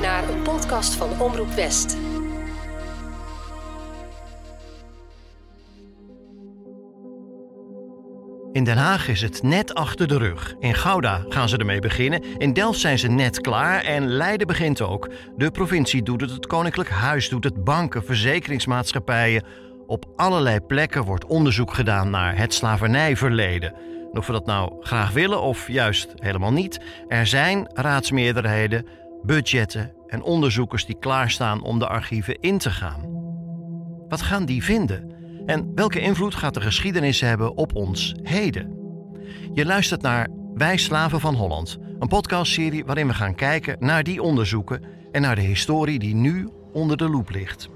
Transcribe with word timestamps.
naar 0.00 0.28
een 0.28 0.42
podcast 0.42 0.94
van 0.94 1.20
Omroep 1.20 1.50
West. 1.50 1.96
In 8.52 8.64
Den 8.64 8.76
Haag 8.76 9.08
is 9.08 9.20
het 9.20 9.42
net 9.42 9.74
achter 9.74 10.08
de 10.08 10.18
rug. 10.18 10.54
In 10.58 10.74
Gouda 10.74 11.24
gaan 11.28 11.48
ze 11.48 11.56
ermee 11.56 11.80
beginnen. 11.80 12.38
In 12.38 12.52
Delft 12.52 12.80
zijn 12.80 12.98
ze 12.98 13.08
net 13.08 13.40
klaar. 13.40 13.80
En 13.80 14.08
Leiden 14.08 14.46
begint 14.46 14.80
ook. 14.80 15.10
De 15.36 15.50
provincie 15.50 16.02
doet 16.02 16.20
het, 16.20 16.30
het 16.30 16.46
Koninklijk 16.46 16.90
Huis 16.90 17.28
doet 17.28 17.44
het, 17.44 17.64
banken, 17.64 18.04
verzekeringsmaatschappijen. 18.04 19.44
Op 19.86 20.04
allerlei 20.16 20.60
plekken 20.60 21.04
wordt 21.04 21.26
onderzoek 21.26 21.74
gedaan 21.74 22.10
naar 22.10 22.36
het 22.36 22.54
slavernijverleden. 22.54 23.74
of 24.12 24.26
we 24.26 24.32
dat 24.32 24.46
nou 24.46 24.72
graag 24.80 25.10
willen 25.10 25.40
of 25.40 25.68
juist 25.68 26.14
helemaal 26.16 26.52
niet, 26.52 26.80
er 27.08 27.26
zijn 27.26 27.70
raadsmeerderheden, 27.72 28.86
budgetten 29.24 29.92
en 30.06 30.22
onderzoekers 30.22 30.86
die 30.86 30.98
klaarstaan 30.98 31.62
om 31.62 31.78
de 31.78 31.86
archieven 31.86 32.40
in 32.40 32.58
te 32.58 32.70
gaan. 32.70 33.00
Wat 34.08 34.22
gaan 34.22 34.44
die 34.44 34.64
vinden? 34.64 35.12
En 35.46 35.74
welke 35.74 36.00
invloed 36.00 36.34
gaat 36.34 36.54
de 36.54 36.60
geschiedenis 36.60 37.20
hebben 37.20 37.56
op 37.56 37.74
ons 37.74 38.14
heden? 38.22 38.78
Je 39.52 39.64
luistert 39.64 40.02
naar 40.02 40.28
Wij 40.54 40.76
Slaven 40.76 41.20
van 41.20 41.34
Holland, 41.34 41.78
een 41.98 42.08
podcastserie 42.08 42.84
waarin 42.84 43.06
we 43.06 43.14
gaan 43.14 43.34
kijken 43.34 43.76
naar 43.80 44.02
die 44.02 44.22
onderzoeken 44.22 44.82
en 45.12 45.22
naar 45.22 45.34
de 45.34 45.40
historie 45.40 45.98
die 45.98 46.14
nu 46.14 46.48
onder 46.72 46.96
de 46.96 47.08
loep 47.08 47.30
ligt. 47.30 47.68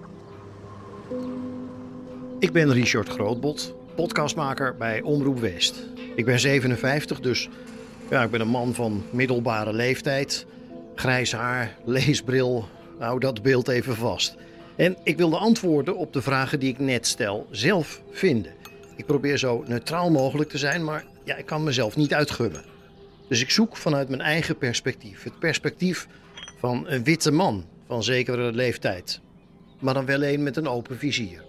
Ik 2.39 2.53
ben 2.53 2.73
Richard 2.73 3.09
Grootbot, 3.09 3.75
podcastmaker 3.97 4.77
bij 4.77 5.03
Omroep 5.03 5.39
West. 5.39 5.87
Ik 6.15 6.25
ben 6.25 6.41
57, 6.41 7.20
dus 7.20 7.48
ja, 8.11 8.23
ik 8.23 8.30
ben 8.30 8.41
een 8.41 8.48
man 8.48 8.75
van 8.75 9.03
middelbare 9.11 9.73
leeftijd. 9.73 10.47
Grijs 10.98 11.33
haar, 11.33 11.77
leesbril, 11.84 12.69
hou 12.98 13.20
dat 13.20 13.42
beeld 13.42 13.69
even 13.69 13.97
vast. 13.97 14.36
En 14.77 14.97
ik 15.03 15.17
wil 15.17 15.31
de 15.31 15.36
antwoorden 15.36 15.97
op 15.97 16.12
de 16.12 16.22
vragen 16.22 16.61
die 16.61 16.69
ik 16.69 16.78
net 16.78 17.06
stel 17.06 17.47
zelf 17.50 18.03
vinden. 18.11 18.53
Ik 18.97 19.06
probeer 19.06 19.39
zo 19.39 19.64
neutraal 19.67 20.11
mogelijk 20.11 20.50
te 20.50 20.59
zijn, 20.59 20.84
maar 20.84 21.05
ja, 21.25 21.37
ik 21.37 21.47
kan 21.47 21.62
mezelf 21.62 21.97
niet 21.97 22.14
uitgummen. 22.14 22.64
Dus 23.28 23.41
ik 23.41 23.50
zoek 23.50 23.77
vanuit 23.77 24.09
mijn 24.09 24.20
eigen 24.20 24.59
perspectief. 24.59 25.22
Het 25.22 25.39
perspectief 25.39 26.09
van 26.59 26.84
een 26.89 27.05
witte 27.05 27.31
man 27.31 27.65
van 27.87 28.03
zekere 28.03 28.53
leeftijd. 28.53 29.20
Maar 29.78 29.94
dan 29.94 30.06
wel 30.06 30.22
een 30.22 30.42
met 30.42 30.56
een 30.56 30.69
open 30.69 30.98
vizier. 30.98 31.47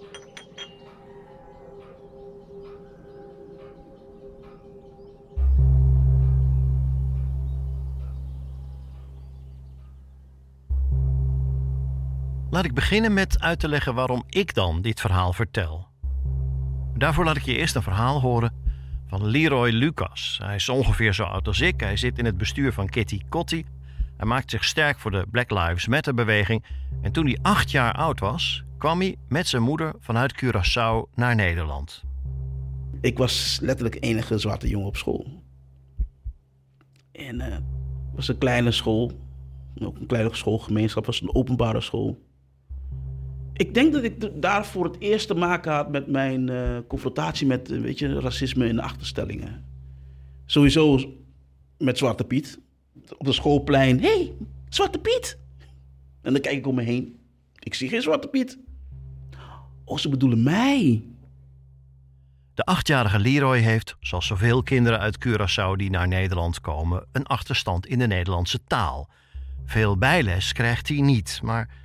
Laat 12.60 12.68
ik 12.68 12.76
beginnen 12.76 13.14
met 13.14 13.42
uit 13.42 13.60
te 13.60 13.68
leggen 13.68 13.94
waarom 13.94 14.24
ik 14.30 14.54
dan 14.54 14.82
dit 14.82 15.00
verhaal 15.00 15.34
vertel. 15.34 15.88
Daarvoor 16.98 17.26
laat 17.26 17.36
ik 17.36 17.44
je 17.44 17.58
eerst 17.58 17.76
een 17.76 17.82
verhaal 17.82 18.22
horen 18.22 18.54
van 19.08 19.26
Leroy 19.26 19.70
Lucas. 19.70 20.40
Hij 20.44 20.56
is 20.56 20.70
ongeveer 20.70 21.14
zo 21.14 21.24
oud 21.24 21.48
als 21.48 21.62
ik. 21.62 21.80
Hij 21.80 21.98
zit 21.98 22.18
in 22.18 22.26
het 22.26 22.38
bestuur 22.38 22.74
van 22.74 22.90
Kitty 22.90 23.22
Kotti. 23.30 23.66
Hij 24.18 24.26
maakt 24.26 24.50
zich 24.50 24.64
sterk 24.64 25.00
voor 25.00 25.12
de 25.12 25.26
Black 25.32 25.52
Lives 25.52 25.88
Matter 25.88 26.14
beweging. 26.14 26.66
En 27.02 27.12
toen 27.12 27.26
hij 27.26 27.38
acht 27.42 27.72
jaar 27.72 27.94
oud 27.94 28.20
was, 28.20 28.64
kwam 28.78 29.00
hij 29.00 29.16
met 29.28 29.48
zijn 29.48 29.64
moeder 29.64 29.94
vanuit 30.00 30.44
Curaçao 30.44 31.16
naar 31.16 31.36
Nederland. 31.36 32.04
Ik 33.02 33.18
was 33.18 33.60
letterlijk 33.62 33.98
enige 34.00 34.38
zwarte 34.38 34.68
jongen 34.68 34.88
op 34.88 34.98
school. 34.98 35.44
En 37.12 37.42
het 37.42 37.52
uh, 37.52 37.58
was 38.16 38.28
een 38.28 38.38
kleine 38.38 38.72
school. 38.72 39.12
Ook 39.82 40.00
een 40.00 40.08
kleine 40.08 40.36
schoolgemeenschap, 40.36 41.06
was 41.06 41.22
een 41.22 41.36
openbare 41.36 41.82
school. 41.82 42.28
Ik 43.60 43.74
denk 43.74 43.94
dat 43.94 44.04
ik 44.04 44.42
daar 44.42 44.66
voor 44.66 44.84
het 44.84 44.96
eerst 45.00 45.28
te 45.28 45.34
maken 45.34 45.72
had 45.72 45.92
met 45.92 46.08
mijn 46.08 46.48
uh, 46.48 46.78
confrontatie 46.88 47.48
met 47.48 47.72
uh, 47.72 47.82
weet 47.82 48.00
je, 48.00 48.20
racisme 48.20 48.67
in 48.67 48.76
de 48.76 48.82
achterstellingen. 48.82 49.66
Sowieso 50.45 51.14
met 51.78 51.98
Zwarte 51.98 52.23
Piet. 52.23 52.60
Op 53.17 53.26
de 53.26 53.32
schoolplein. 53.32 54.00
Hé, 54.00 54.08
hey, 54.08 54.33
Zwarte 54.70 55.00
Piet! 55.00 55.38
En 56.22 56.33
dan 56.33 56.42
kijk 56.42 56.58
ik 56.58 56.67
om 56.67 56.76
me 56.76 56.82
heen. 56.82 57.20
Ik 57.60 57.73
zie 57.73 57.89
geen 57.89 58.02
Zwarte 58.02 58.28
Piet. 58.28 58.58
Oh, 59.86 59.98
ze 59.98 60.10
bedoelen 60.10 60.44
mij. 60.44 61.04
De 62.54 62.66
achtjarige 62.66 63.20
Leroy 63.20 63.60
heeft, 63.60 63.95
zoals 64.00 64.28
zoveel 64.28 64.64
kinderen 64.64 65.00
uit 65.00 65.28
Curaçao 65.28 65.76
die 65.76 65.89
naar 65.89 66.08
Nederland 66.08 66.62
komen, 66.62 67.06
een 67.12 67.26
achterstand 67.26 67.86
in 67.86 68.00
de 68.00 68.08
Nederlandse 68.08 68.64
taal. 68.64 69.10
Veel 69.66 69.98
bijles 69.98 70.54
krijgt 70.54 70.88
hij 70.88 71.02
niet, 71.02 71.39
maar 71.44 71.79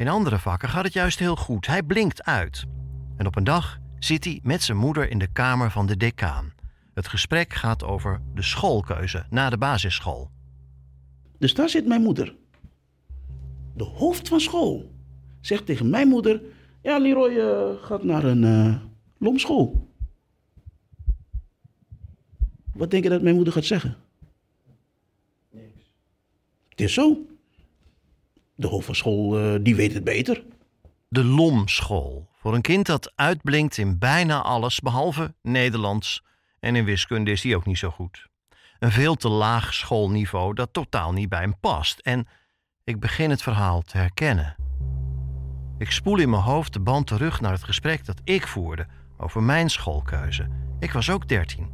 in 0.00 0.08
andere 0.08 0.38
vakken 0.38 0.68
gaat 0.68 0.84
het 0.84 0.92
juist 0.92 1.18
heel 1.18 1.36
goed. 1.36 1.66
Hij 1.66 1.82
blinkt 1.82 2.24
uit. 2.24 2.64
En 3.16 3.26
op 3.26 3.36
een 3.36 3.44
dag 3.44 3.78
zit 3.98 4.24
hij 4.24 4.40
met 4.42 4.62
zijn 4.62 4.78
moeder 4.78 5.10
in 5.10 5.18
de 5.18 5.32
kamer 5.32 5.70
van 5.70 5.86
de 5.86 5.96
decaan. 5.96 6.52
Het 6.94 7.08
gesprek 7.08 7.52
gaat 7.52 7.84
over 7.84 8.20
de 8.34 8.42
schoolkeuze 8.42 9.24
na 9.30 9.50
de 9.50 9.58
basisschool. 9.58 10.30
Dus 11.38 11.54
daar 11.54 11.68
zit 11.68 11.86
mijn 11.86 12.02
moeder. 12.02 12.34
De 13.74 13.84
hoofd 13.84 14.28
van 14.28 14.40
school 14.40 14.90
zegt 15.40 15.66
tegen 15.66 15.90
mijn 15.90 16.08
moeder: 16.08 16.42
Ja, 16.82 16.98
Leroy 16.98 17.30
uh, 17.30 17.82
gaat 17.82 18.02
naar 18.02 18.24
een 18.24 18.42
uh, 18.42 18.76
lomschool. 19.18 19.88
Wat 22.74 22.90
denk 22.90 23.02
je 23.02 23.10
dat 23.10 23.22
mijn 23.22 23.34
moeder 23.34 23.52
gaat 23.52 23.64
zeggen? 23.64 23.96
Niks. 25.50 25.92
Het 26.68 26.80
is 26.80 26.94
zo 26.94 27.29
de 28.60 28.66
hoofd 28.66 28.86
van 28.86 28.94
school 28.94 29.40
uh, 29.40 29.58
die 29.60 29.74
weet 29.74 29.94
het 29.94 30.04
beter. 30.04 30.42
De 31.08 31.24
LOM-school. 31.24 32.28
Voor 32.40 32.54
een 32.54 32.60
kind 32.60 32.86
dat 32.86 33.12
uitblinkt 33.14 33.78
in 33.78 33.98
bijna 33.98 34.42
alles 34.42 34.80
behalve 34.80 35.34
Nederlands. 35.42 36.22
En 36.60 36.76
in 36.76 36.84
wiskunde 36.84 37.30
is 37.30 37.40
die 37.40 37.56
ook 37.56 37.66
niet 37.66 37.78
zo 37.78 37.90
goed. 37.90 38.28
Een 38.78 38.92
veel 38.92 39.14
te 39.14 39.28
laag 39.28 39.74
schoolniveau 39.74 40.54
dat 40.54 40.72
totaal 40.72 41.12
niet 41.12 41.28
bij 41.28 41.40
hem 41.40 41.58
past. 41.60 41.98
En 41.98 42.28
ik 42.84 43.00
begin 43.00 43.30
het 43.30 43.42
verhaal 43.42 43.82
te 43.82 43.96
herkennen. 43.96 44.56
Ik 45.78 45.90
spoel 45.90 46.18
in 46.18 46.30
mijn 46.30 46.42
hoofd 46.42 46.72
de 46.72 46.80
band 46.80 47.06
terug 47.06 47.40
naar 47.40 47.52
het 47.52 47.64
gesprek 47.64 48.04
dat 48.04 48.20
ik 48.24 48.46
voerde 48.46 48.86
over 49.16 49.42
mijn 49.42 49.70
schoolkeuze. 49.70 50.48
Ik 50.78 50.92
was 50.92 51.10
ook 51.10 51.28
dertien. 51.28 51.72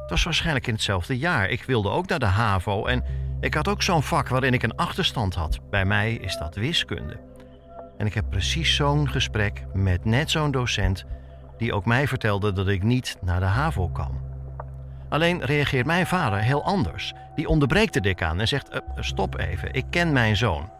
Het 0.00 0.10
was 0.10 0.24
waarschijnlijk 0.24 0.66
in 0.66 0.74
hetzelfde 0.74 1.18
jaar. 1.18 1.48
Ik 1.48 1.62
wilde 1.62 1.88
ook 1.88 2.08
naar 2.08 2.18
de 2.18 2.26
HAVO 2.26 2.86
en 2.86 3.04
ik 3.42 3.54
had 3.54 3.68
ook 3.68 3.82
zo'n 3.82 4.02
vak 4.02 4.28
waarin 4.28 4.52
ik 4.52 4.62
een 4.62 4.76
achterstand 4.76 5.34
had. 5.34 5.70
Bij 5.70 5.84
mij 5.84 6.14
is 6.14 6.36
dat 6.36 6.54
wiskunde. 6.54 7.20
En 7.96 8.06
ik 8.06 8.14
heb 8.14 8.30
precies 8.30 8.74
zo'n 8.74 9.08
gesprek 9.08 9.64
met 9.72 10.04
net 10.04 10.30
zo'n 10.30 10.50
docent 10.50 11.04
die 11.56 11.72
ook 11.72 11.84
mij 11.84 12.08
vertelde 12.08 12.52
dat 12.52 12.68
ik 12.68 12.82
niet 12.82 13.16
naar 13.20 13.40
de 13.40 13.46
HAVO 13.46 13.88
kan. 13.88 14.20
Alleen 15.08 15.44
reageert 15.44 15.86
mijn 15.86 16.06
vader 16.06 16.38
heel 16.38 16.64
anders. 16.64 17.12
Die 17.34 17.48
onderbreekt 17.48 17.92
de 17.92 18.00
decaan 18.00 18.40
en 18.40 18.48
zegt: 18.48 18.74
uh, 18.74 18.78
Stop 18.96 19.38
even, 19.38 19.72
ik 19.72 19.84
ken 19.90 20.12
mijn 20.12 20.36
zoon. 20.36 20.70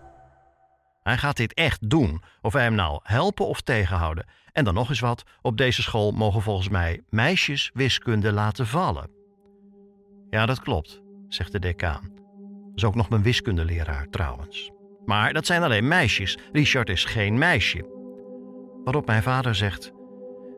Hij 1.03 1.19
gaat 1.19 1.37
dit 1.37 1.55
echt 1.55 1.91
doen, 1.91 2.23
of 2.41 2.53
wij 2.53 2.63
hem 2.63 2.75
nou 2.75 3.01
helpen 3.03 3.47
of 3.47 3.61
tegenhouden. 3.61 4.27
En 4.53 4.65
dan 4.65 4.75
nog 4.75 4.89
eens 4.89 5.01
wat: 5.01 5.23
op 5.41 5.57
deze 5.57 5.83
school 5.83 6.11
mogen 6.11 6.43
volgens 6.43 6.69
mij 6.69 7.03
meisjes 7.09 7.71
wiskunde 7.75 8.33
laten 8.33 8.67
vallen. 8.67 9.11
Ja, 10.31 10.47
dat 10.47 10.61
klopt, 10.61 11.01
zegt 11.29 11.53
de 11.53 11.59
decaan 11.59 12.22
is 12.75 12.85
ook 12.85 12.95
nog 12.95 13.09
mijn 13.09 13.23
wiskundeleraar 13.23 14.07
trouwens. 14.11 14.71
Maar 15.05 15.33
dat 15.33 15.47
zijn 15.47 15.63
alleen 15.63 15.89
meisjes. 15.89 16.39
Richard 16.53 16.89
is 16.89 17.05
geen 17.05 17.39
meisje. 17.39 17.85
Waarop 18.85 19.07
mijn 19.07 19.23
vader 19.23 19.55
zegt: 19.55 19.93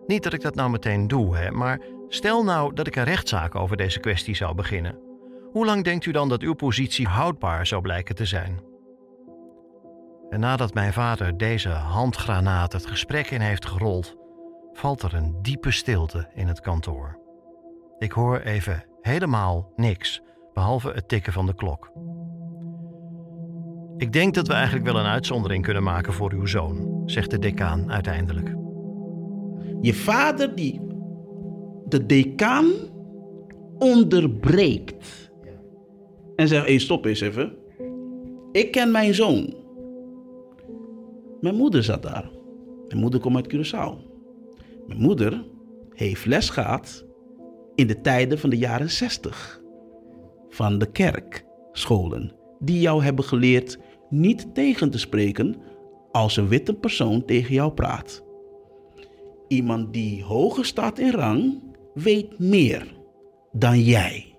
Niet 0.07 0.23
dat 0.23 0.33
ik 0.33 0.41
dat 0.41 0.55
nou 0.55 0.71
meteen 0.71 1.09
doe, 1.09 1.37
hè, 1.37 1.51
maar 1.51 1.81
stel 2.09 2.45
nou 2.45 2.75
dat 2.75 2.87
ik 2.87 2.97
een 2.97 3.05
rechtszaak 3.05 3.55
over 3.55 3.77
deze 3.77 4.01
kwestie 4.01 4.37
zou 4.37 4.55
beginnen. 4.55 4.99
Hoe 5.53 5.65
lang 5.65 5.85
denkt 5.85 6.07
u 6.07 6.13
dan 6.13 6.29
dat 6.29 6.43
uw 6.43 6.55
positie 6.55 7.07
houdbaar 7.07 7.67
zou 7.67 7.83
blijken 7.83 8.15
te 8.15 8.25
zijn? 8.25 8.61
En 10.31 10.41
nadat 10.41 10.75
mijn 10.75 10.93
vader 10.93 11.37
deze 11.37 11.69
handgranaat 11.69 12.73
het 12.73 12.87
gesprek 12.87 13.31
in 13.31 13.41
heeft 13.41 13.67
gerold, 13.67 14.17
valt 14.73 15.03
er 15.03 15.15
een 15.15 15.39
diepe 15.43 15.71
stilte 15.71 16.31
in 16.35 16.47
het 16.47 16.61
kantoor. 16.61 17.19
Ik 17.99 18.13
hoor 18.13 18.39
even 18.41 18.85
helemaal 19.01 19.73
niks 19.77 20.23
behalve 20.55 20.91
het 20.91 21.09
tikken 21.09 21.33
van 21.33 21.47
de 21.47 21.55
klok. 21.55 21.93
Ik 23.97 24.13
denk 24.13 24.35
dat 24.35 24.47
we 24.47 24.53
eigenlijk 24.53 24.85
wel 24.85 24.97
een 24.97 25.07
uitzondering 25.07 25.65
kunnen 25.65 25.83
maken 25.83 26.13
voor 26.13 26.33
uw 26.33 26.47
zoon, 26.47 27.03
zegt 27.07 27.31
de 27.31 27.39
decaan 27.39 27.93
uiteindelijk. 27.93 28.55
Je 29.81 29.95
vader 29.95 30.55
die 30.55 30.81
de 31.89 32.07
decaan 32.07 32.71
onderbreekt. 33.79 35.31
En 36.37 36.49
zegt, 36.49 36.67
hey, 36.67 36.79
stop 36.79 37.05
eens 37.05 37.21
even. 37.21 37.57
Ik 38.53 38.71
ken 38.71 38.91
mijn 38.91 39.15
zoon. 39.15 39.55
Mijn 41.41 41.55
moeder 41.55 41.85
zat 41.85 42.03
daar. 42.03 42.31
Mijn 42.89 43.01
moeder 43.01 43.21
komt 43.21 43.37
uit 43.37 43.55
Curaçao. 43.55 44.13
Mijn 44.87 45.01
moeder 45.01 45.45
heeft 45.95 46.25
les 46.25 46.51
gehad 46.51 47.07
in 47.75 47.87
de 47.87 48.01
tijden 48.01 48.39
van 48.39 48.51
de 48.51 48.59
jaren 48.59 48.91
60 48.91 49.64
van 50.55 50.79
de 50.79 50.91
kerkscholen. 50.91 52.33
Die 52.59 52.81
jou 52.81 53.05
hebben 53.05 53.25
geleerd 53.25 53.79
niet 54.09 54.55
tegen 54.55 54.91
te 54.91 54.99
spreken 54.99 55.57
als 56.13 56.37
een 56.37 56.49
witte 56.49 56.75
persoon 56.75 57.25
tegen 57.25 57.55
jou 57.55 57.73
praat. 57.73 58.25
Iemand 59.49 59.93
die 59.93 60.25
hoger 60.25 60.65
staat 60.65 60.99
in 60.99 61.11
rang 61.11 61.63
weet 61.95 62.39
meer 62.39 62.95
dan 63.53 63.81
jij. 63.81 64.37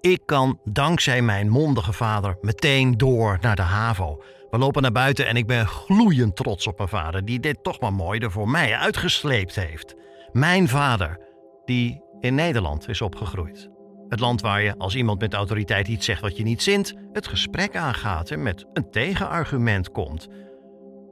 Ik 0.00 0.20
kan 0.24 0.60
dankzij 0.64 1.22
mijn 1.22 1.48
mondige 1.48 1.92
vader 1.92 2.38
meteen 2.40 2.96
door 2.96 3.38
naar 3.40 3.56
de 3.56 3.62
HAVO. 3.62 4.22
We 4.50 4.58
lopen 4.58 4.82
naar 4.82 4.92
buiten 4.92 5.26
en 5.26 5.36
ik 5.36 5.46
ben 5.46 5.66
gloeiend 5.66 6.36
trots 6.36 6.66
op 6.66 6.76
mijn 6.76 6.88
vader, 6.88 7.24
die 7.24 7.40
dit 7.40 7.62
toch 7.62 7.80
maar 7.80 7.92
mooi 7.92 8.20
er 8.20 8.30
voor 8.30 8.48
mij 8.48 8.76
uitgesleept 8.76 9.54
heeft. 9.54 9.94
Mijn 10.32 10.68
vader, 10.68 11.20
die 11.64 12.02
in 12.20 12.34
Nederland 12.34 12.88
is 12.88 13.00
opgegroeid. 13.00 13.75
Het 14.08 14.20
land 14.20 14.40
waar 14.40 14.62
je, 14.62 14.78
als 14.78 14.94
iemand 14.94 15.20
met 15.20 15.34
autoriteit 15.34 15.88
iets 15.88 16.04
zegt 16.06 16.20
wat 16.20 16.36
je 16.36 16.42
niet 16.42 16.62
zint, 16.62 16.94
het 17.12 17.26
gesprek 17.26 17.76
aangaat 17.76 18.30
en 18.30 18.42
met 18.42 18.66
een 18.72 18.90
tegenargument 18.90 19.90
komt. 19.90 20.28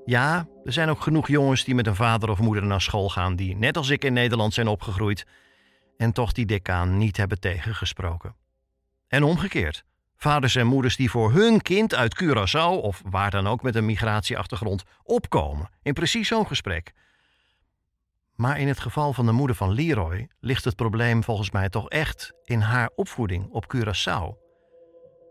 Ja, 0.04 0.48
er 0.64 0.72
zijn 0.72 0.88
ook 0.88 1.00
genoeg 1.00 1.28
jongens 1.28 1.64
die 1.64 1.74
met 1.74 1.86
een 1.86 1.94
vader 1.94 2.30
of 2.30 2.38
moeder 2.38 2.66
naar 2.66 2.80
school 2.80 3.08
gaan, 3.08 3.36
die 3.36 3.56
net 3.56 3.76
als 3.76 3.90
ik 3.90 4.04
in 4.04 4.12
Nederland 4.12 4.54
zijn 4.54 4.68
opgegroeid 4.68 5.26
en 5.96 6.12
toch 6.12 6.32
die 6.32 6.46
decaan 6.46 6.98
niet 6.98 7.16
hebben 7.16 7.40
tegengesproken. 7.40 8.34
En 9.08 9.22
omgekeerd. 9.22 9.84
Vaders 10.16 10.56
en 10.56 10.66
moeders 10.66 10.96
die 10.96 11.10
voor 11.10 11.32
hun 11.32 11.62
kind 11.62 11.94
uit 11.94 12.22
Curaçao 12.22 12.82
of 12.82 13.02
waar 13.10 13.30
dan 13.30 13.46
ook 13.46 13.62
met 13.62 13.74
een 13.74 13.84
migratieachtergrond 13.84 14.82
opkomen 15.02 15.68
in 15.82 15.92
precies 15.92 16.28
zo'n 16.28 16.46
gesprek. 16.46 16.92
Maar 18.36 18.60
in 18.60 18.68
het 18.68 18.80
geval 18.80 19.12
van 19.12 19.26
de 19.26 19.32
moeder 19.32 19.56
van 19.56 19.72
Leroy 19.72 20.28
ligt 20.40 20.64
het 20.64 20.76
probleem 20.76 21.24
volgens 21.24 21.50
mij 21.50 21.68
toch 21.68 21.88
echt 21.88 22.32
in 22.44 22.60
haar 22.60 22.90
opvoeding 22.94 23.50
op 23.50 23.74
Curaçao. 23.76 24.42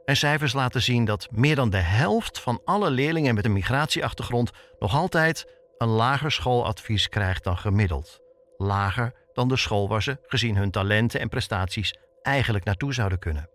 En 0.06 0.16
cijfers 0.16 0.54
laten 0.54 0.82
zien 0.82 1.06
dat 1.06 1.28
meer 1.32 1.56
dan 1.56 1.70
de 1.70 1.78
helft 1.78 2.40
van 2.40 2.62
alle 2.66 2.90
leerlingen 2.90 3.36
met 3.36 3.46
een 3.46 3.54
migratieachtergrond 3.54 4.52
nog 4.80 4.96
altijd 4.96 5.48
een 5.78 5.88
lager 5.88 6.32
schooladvies 6.32 7.10
krijgt 7.10 7.44
dan 7.44 7.58
gemiddeld. 7.58 8.20
Lager 8.58 9.14
dan 9.34 9.48
de 9.48 9.58
school 9.58 9.88
waar 9.88 10.04
ze, 10.04 10.18
gezien 10.28 10.56
hun 10.56 10.72
talenten 10.72 11.20
en 11.20 11.30
prestaties, 11.30 11.96
eigenlijk 12.22 12.66
naartoe 12.66 12.94
zouden 12.94 13.20
kunnen. 13.20 13.50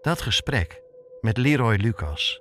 Dat 0.00 0.20
gesprek 0.20 0.82
met 1.20 1.36
Leroy 1.36 1.74
Lucas. 1.74 2.40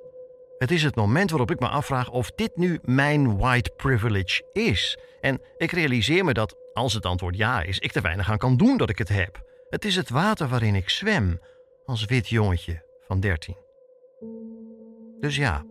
Het 0.57 0.71
is 0.71 0.83
het 0.83 0.95
moment 0.95 1.29
waarop 1.29 1.51
ik 1.51 1.59
me 1.59 1.67
afvraag 1.67 2.09
of 2.09 2.31
dit 2.31 2.51
nu 2.55 2.79
mijn 2.83 3.37
white 3.37 3.71
privilege 3.75 4.49
is. 4.53 4.97
En 5.21 5.41
ik 5.57 5.71
realiseer 5.71 6.25
me 6.25 6.33
dat, 6.33 6.55
als 6.73 6.93
het 6.93 7.05
antwoord 7.05 7.37
ja 7.37 7.61
is, 7.61 7.79
ik 7.79 7.91
te 7.91 8.01
weinig 8.01 8.31
aan 8.31 8.37
kan 8.37 8.57
doen 8.57 8.77
dat 8.77 8.89
ik 8.89 8.97
het 8.97 9.09
heb. 9.09 9.45
Het 9.69 9.85
is 9.85 9.95
het 9.95 10.09
water 10.09 10.47
waarin 10.47 10.75
ik 10.75 10.89
zwem, 10.89 11.39
als 11.85 12.05
wit 12.05 12.29
jongetje 12.29 12.83
van 13.07 13.19
13. 13.19 13.55
Dus 15.19 15.35
ja, 15.35 15.65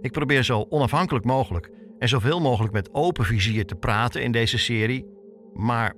ik 0.00 0.12
probeer 0.12 0.42
zo 0.42 0.66
onafhankelijk 0.68 1.24
mogelijk 1.24 1.70
en 1.98 2.08
zoveel 2.08 2.40
mogelijk 2.40 2.72
met 2.72 2.94
open 2.94 3.24
vizier 3.24 3.66
te 3.66 3.74
praten 3.74 4.22
in 4.22 4.32
deze 4.32 4.58
serie. 4.58 5.06
Maar 5.54 5.94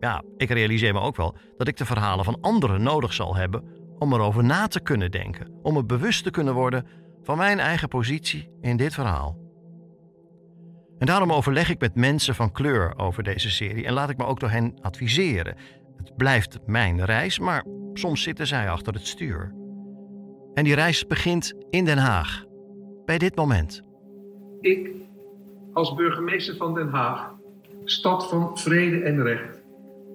ja, 0.00 0.22
ik 0.36 0.50
realiseer 0.50 0.92
me 0.92 1.00
ook 1.00 1.16
wel 1.16 1.36
dat 1.56 1.68
ik 1.68 1.76
de 1.76 1.84
verhalen 1.84 2.24
van 2.24 2.40
anderen 2.40 2.82
nodig 2.82 3.12
zal 3.12 3.36
hebben 3.36 3.64
om 3.98 4.12
erover 4.12 4.44
na 4.44 4.66
te 4.66 4.80
kunnen 4.80 5.10
denken, 5.10 5.58
om 5.62 5.74
me 5.74 5.84
bewust 5.84 6.24
te 6.24 6.30
kunnen 6.30 6.54
worden 6.54 6.86
van 7.24 7.36
mijn 7.36 7.58
eigen 7.58 7.88
positie 7.88 8.48
in 8.60 8.76
dit 8.76 8.94
verhaal. 8.94 9.38
En 10.98 11.06
daarom 11.06 11.32
overleg 11.32 11.70
ik 11.70 11.80
met 11.80 11.94
mensen 11.94 12.34
van 12.34 12.52
kleur 12.52 12.98
over 12.98 13.22
deze 13.22 13.50
serie 13.50 13.84
en 13.84 13.92
laat 13.92 14.10
ik 14.10 14.16
me 14.16 14.24
ook 14.24 14.40
door 14.40 14.50
hen 14.50 14.74
adviseren. 14.80 15.56
Het 15.96 16.16
blijft 16.16 16.58
mijn 16.66 17.04
reis, 17.04 17.38
maar 17.38 17.64
soms 17.92 18.22
zitten 18.22 18.46
zij 18.46 18.70
achter 18.70 18.92
het 18.92 19.06
stuur. 19.06 19.54
En 20.54 20.64
die 20.64 20.74
reis 20.74 21.06
begint 21.06 21.54
in 21.70 21.84
Den 21.84 21.98
Haag, 21.98 22.44
bij 23.04 23.18
dit 23.18 23.36
moment. 23.36 23.82
Ik, 24.60 24.90
als 25.72 25.94
burgemeester 25.94 26.56
van 26.56 26.74
Den 26.74 26.88
Haag, 26.88 27.34
stad 27.84 28.28
van 28.28 28.58
vrede 28.58 28.98
en 28.98 29.22
recht, 29.22 29.62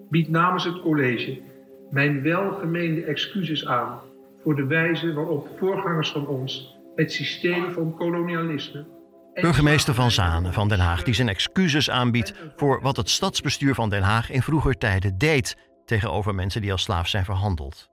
bied 0.09 0.29
namens 0.29 0.63
het 0.63 0.81
college 0.81 1.41
mijn 1.89 2.21
welgemeende 2.21 3.03
excuses 3.03 3.65
aan 3.65 3.99
voor 4.43 4.55
de 4.55 4.65
wijze 4.65 5.13
waarop 5.13 5.47
voorgangers 5.57 6.11
van 6.11 6.27
ons 6.27 6.78
het 6.99 7.11
systeem 7.11 7.73
van 7.73 7.95
kolonialisme. 7.95 8.87
Burgemeester 9.33 9.93
Van 9.93 10.11
Zanen 10.11 10.53
van 10.53 10.67
Den 10.67 10.79
Haag, 10.79 11.03
die 11.03 11.13
zijn 11.13 11.29
excuses 11.29 11.89
aanbiedt 11.89 12.33
voor 12.55 12.81
wat 12.81 12.97
het 12.97 13.09
stadsbestuur 13.09 13.75
van 13.75 13.89
Den 13.89 14.01
Haag 14.01 14.31
in 14.31 14.41
vroeger 14.41 14.77
tijden 14.77 15.17
deed 15.17 15.57
tegenover 15.85 16.35
mensen 16.35 16.61
die 16.61 16.71
als 16.71 16.81
slaaf 16.81 17.07
zijn 17.07 17.25
verhandeld. 17.25 17.89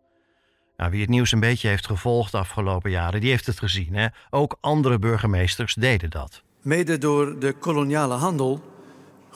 Nou, 0.76 0.90
wie 0.90 1.00
het 1.00 1.10
nieuws 1.10 1.32
een 1.32 1.40
beetje 1.40 1.68
heeft 1.68 1.86
gevolgd 1.86 2.32
de 2.32 2.38
afgelopen 2.38 2.90
jaren, 2.90 3.20
die 3.20 3.30
heeft 3.30 3.46
het 3.46 3.58
gezien. 3.58 3.94
Hè? 3.94 4.06
Ook 4.30 4.56
andere 4.60 4.98
burgemeesters 4.98 5.74
deden 5.74 6.10
dat. 6.10 6.42
Mede 6.62 6.98
door 6.98 7.38
de 7.38 7.52
koloniale 7.52 8.14
handel 8.14 8.62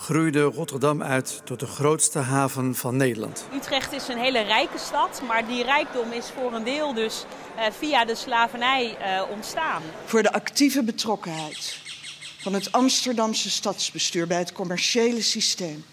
groeide 0.01 0.43
Rotterdam 0.43 1.03
uit 1.03 1.41
tot 1.45 1.61
de 1.61 1.67
grootste 1.67 2.19
haven 2.19 2.75
van 2.75 2.97
Nederland. 2.97 3.45
Utrecht 3.55 3.93
is 3.93 4.09
een 4.09 4.19
hele 4.19 4.41
rijke 4.41 4.79
stad, 4.79 5.23
maar 5.27 5.47
die 5.47 5.65
rijkdom 5.65 6.13
is 6.13 6.31
voor 6.37 6.53
een 6.53 6.65
deel 6.65 6.95
dus 6.95 7.25
uh, 7.57 7.63
via 7.79 8.05
de 8.05 8.15
slavernij 8.15 8.85
uh, 8.85 9.23
ontstaan. 9.31 9.83
Voor 10.05 10.23
de 10.23 10.33
actieve 10.33 10.83
betrokkenheid 10.83 11.79
van 12.39 12.53
het 12.53 12.73
Amsterdamse 12.73 13.51
stadsbestuur 13.51 14.27
bij 14.27 14.39
het 14.39 14.53
commerciële 14.53 15.23
systeem 15.23 15.85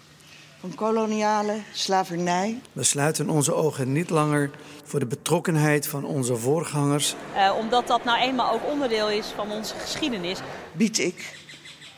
van 0.60 0.74
koloniale 0.74 1.60
slavernij. 1.72 2.60
We 2.72 2.84
sluiten 2.84 3.28
onze 3.28 3.54
ogen 3.54 3.92
niet 3.92 4.10
langer 4.10 4.50
voor 4.84 5.00
de 5.00 5.06
betrokkenheid 5.06 5.86
van 5.86 6.04
onze 6.04 6.36
voorgangers. 6.36 7.14
Uh, 7.34 7.54
omdat 7.58 7.86
dat 7.86 8.04
nou 8.04 8.18
eenmaal 8.20 8.52
ook 8.52 8.70
onderdeel 8.70 9.10
is 9.10 9.26
van 9.26 9.50
onze 9.50 9.74
geschiedenis. 9.74 10.38
Bied 10.72 10.98
ik 10.98 11.46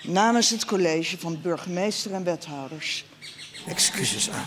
namens 0.02 0.50
het 0.50 0.64
college 0.64 1.18
van 1.18 1.40
burgemeester 1.42 2.12
en 2.12 2.24
wethouders 2.24 3.04
excuses 3.66 4.30
aan. 4.30 4.46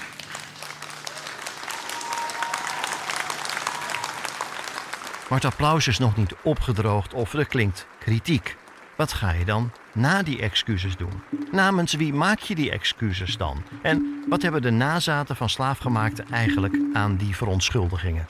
Maar 5.30 5.42
het 5.42 5.52
applaus 5.52 5.88
is 5.88 5.98
nog 5.98 6.16
niet 6.16 6.36
opgedroogd 6.44 7.14
of 7.14 7.34
er 7.34 7.48
klinkt 7.48 7.86
kritiek. 8.00 8.56
Wat 8.98 9.14
ga 9.14 9.32
je 9.32 9.46
dan 9.46 9.72
na 9.94 10.24
die 10.24 10.42
excuses 10.42 10.96
doen? 10.96 11.24
Namens 11.52 11.94
wie 11.94 12.14
maak 12.14 12.40
je 12.40 12.56
die 12.56 12.72
excuses 12.72 13.38
dan? 13.38 13.64
En 13.82 14.24
wat 14.30 14.42
hebben 14.42 14.62
de 14.62 14.72
nazaten 14.72 15.36
van 15.36 15.50
slaafgemaakten 15.50 16.26
eigenlijk 16.32 16.78
aan 16.94 17.16
die 17.16 17.36
verontschuldigingen? 17.36 18.26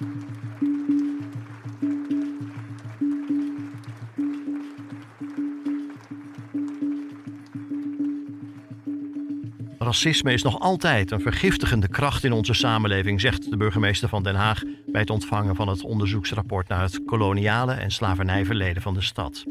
Racisme 9.84 10.34
is 10.34 10.44
nog 10.44 10.60
altijd 10.60 11.12
een 11.12 11.22
vergiftigende 11.22 11.88
kracht 11.88 12.24
in 12.24 12.32
onze 12.32 12.54
samenleving, 12.54 13.22
zegt 13.22 13.50
de 13.50 13.58
burgemeester 13.58 14.10
van 14.10 14.24
Den 14.24 14.36
Haag 14.36 14.64
bij 14.88 15.02
het 15.02 15.10
ontvangen 15.10 15.56
van 15.56 15.68
het 15.68 15.84
onderzoeksrapport 15.84 16.68
naar 16.68 16.82
het 16.82 17.06
koloniale 17.06 17.74
en 17.74 17.92
slavernijverleden 17.92 18.82
van 18.82 18.94
de 18.94 19.02
stad. 19.02 19.46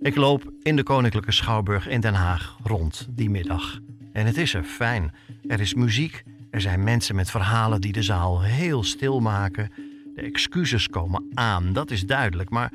Ik 0.00 0.16
loop 0.16 0.52
in 0.62 0.76
de 0.76 0.82
Koninklijke 0.82 1.32
Schouwburg 1.32 1.88
in 1.88 2.00
Den 2.00 2.14
Haag 2.14 2.56
rond 2.62 3.06
die 3.10 3.30
middag. 3.30 3.78
En 4.12 4.26
het 4.26 4.36
is 4.36 4.54
er 4.54 4.64
fijn. 4.64 5.14
Er 5.46 5.60
is 5.60 5.74
muziek, 5.74 6.22
er 6.50 6.60
zijn 6.60 6.84
mensen 6.84 7.14
met 7.14 7.30
verhalen 7.30 7.80
die 7.80 7.92
de 7.92 8.02
zaal 8.02 8.42
heel 8.42 8.82
stil 8.82 9.20
maken. 9.20 9.70
De 10.14 10.22
excuses 10.22 10.88
komen 10.88 11.30
aan, 11.34 11.72
dat 11.72 11.90
is 11.90 12.06
duidelijk, 12.06 12.50
maar 12.50 12.72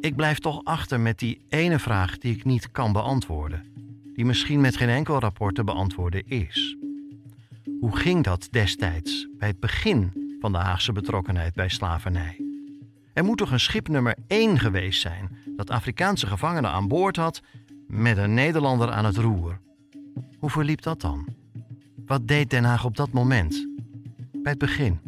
ik 0.00 0.16
blijf 0.16 0.38
toch 0.38 0.64
achter 0.64 1.00
met 1.00 1.18
die 1.18 1.40
ene 1.48 1.78
vraag 1.78 2.18
die 2.18 2.34
ik 2.34 2.44
niet 2.44 2.70
kan 2.70 2.92
beantwoorden 2.92 3.77
die 4.18 4.26
misschien 4.26 4.60
met 4.60 4.76
geen 4.76 4.88
enkel 4.88 5.18
rapport 5.18 5.54
te 5.54 5.64
beantwoorden 5.64 6.26
is. 6.26 6.76
Hoe 7.80 7.96
ging 7.96 8.24
dat 8.24 8.48
destijds 8.50 9.28
bij 9.38 9.48
het 9.48 9.60
begin 9.60 10.36
van 10.40 10.52
de 10.52 10.58
Haagse 10.58 10.92
betrokkenheid 10.92 11.54
bij 11.54 11.68
slavernij? 11.68 12.40
Er 13.12 13.24
moet 13.24 13.38
toch 13.38 13.50
een 13.50 13.60
schip 13.60 13.88
nummer 13.88 14.16
1 14.26 14.58
geweest 14.58 15.00
zijn 15.00 15.36
dat 15.56 15.70
Afrikaanse 15.70 16.26
gevangenen 16.26 16.70
aan 16.70 16.88
boord 16.88 17.16
had 17.16 17.42
met 17.86 18.16
een 18.16 18.34
Nederlander 18.34 18.90
aan 18.90 19.04
het 19.04 19.16
roer. 19.16 19.60
Hoe 20.38 20.50
verliep 20.50 20.82
dat 20.82 21.00
dan? 21.00 21.26
Wat 22.06 22.28
deed 22.28 22.50
Den 22.50 22.64
Haag 22.64 22.84
op 22.84 22.96
dat 22.96 23.12
moment? 23.12 23.68
Bij 24.32 24.50
het 24.52 24.58
begin. 24.58 25.00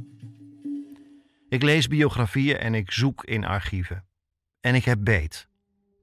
Ik 1.49 1.63
lees 1.63 1.89
biografieën 1.89 2.57
en 2.57 2.75
ik 2.75 2.91
zoek 2.91 3.25
in 3.25 3.45
archieven. 3.45 4.05
En 4.61 4.75
ik 4.75 4.85
heb 4.85 4.99
beet. 5.01 5.49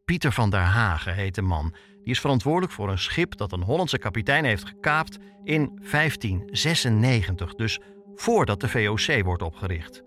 Pieter 0.06 0.32
van 0.32 0.50
der 0.50 0.60
Hagen 0.60 1.14
heet 1.14 1.36
de 1.36 1.42
man 1.42 1.74
die 2.08 2.16
is 2.16 2.22
verantwoordelijk 2.22 2.74
voor 2.74 2.90
een 2.90 3.00
schip 3.00 3.38
dat 3.38 3.52
een 3.52 3.64
Hollandse 3.64 3.98
kapitein 3.98 4.46
heeft 4.46 4.68
gekaapt 4.68 5.18
in 5.44 5.80
1596, 5.92 7.56
dus 7.56 7.80
voordat 8.16 8.60
de 8.60 8.68
VOC 8.70 9.24
wordt 9.24 9.42
opgericht. 9.42 10.04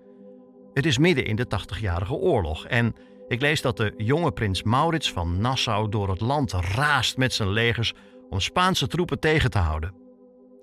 Het 0.73 0.87
is 0.87 0.99
midden 0.99 1.25
in 1.25 1.37
de 1.37 1.47
80-jarige 1.47 2.15
oorlog 2.15 2.67
en 2.67 2.95
ik 3.29 3.41
lees 3.41 3.61
dat 3.61 3.77
de 3.77 3.95
jonge 3.97 4.33
prins 4.33 4.63
Maurits 4.63 5.13
van 5.13 5.41
Nassau 5.41 5.89
door 5.89 6.09
het 6.09 6.21
land 6.21 6.53
raast 6.53 7.17
met 7.17 7.33
zijn 7.33 7.51
legers 7.51 7.93
om 8.31 8.41
Spaanse 8.41 8.87
troepen 8.87 9.19
tegen 9.19 9.51
te 9.51 9.59
houden. 9.59 9.95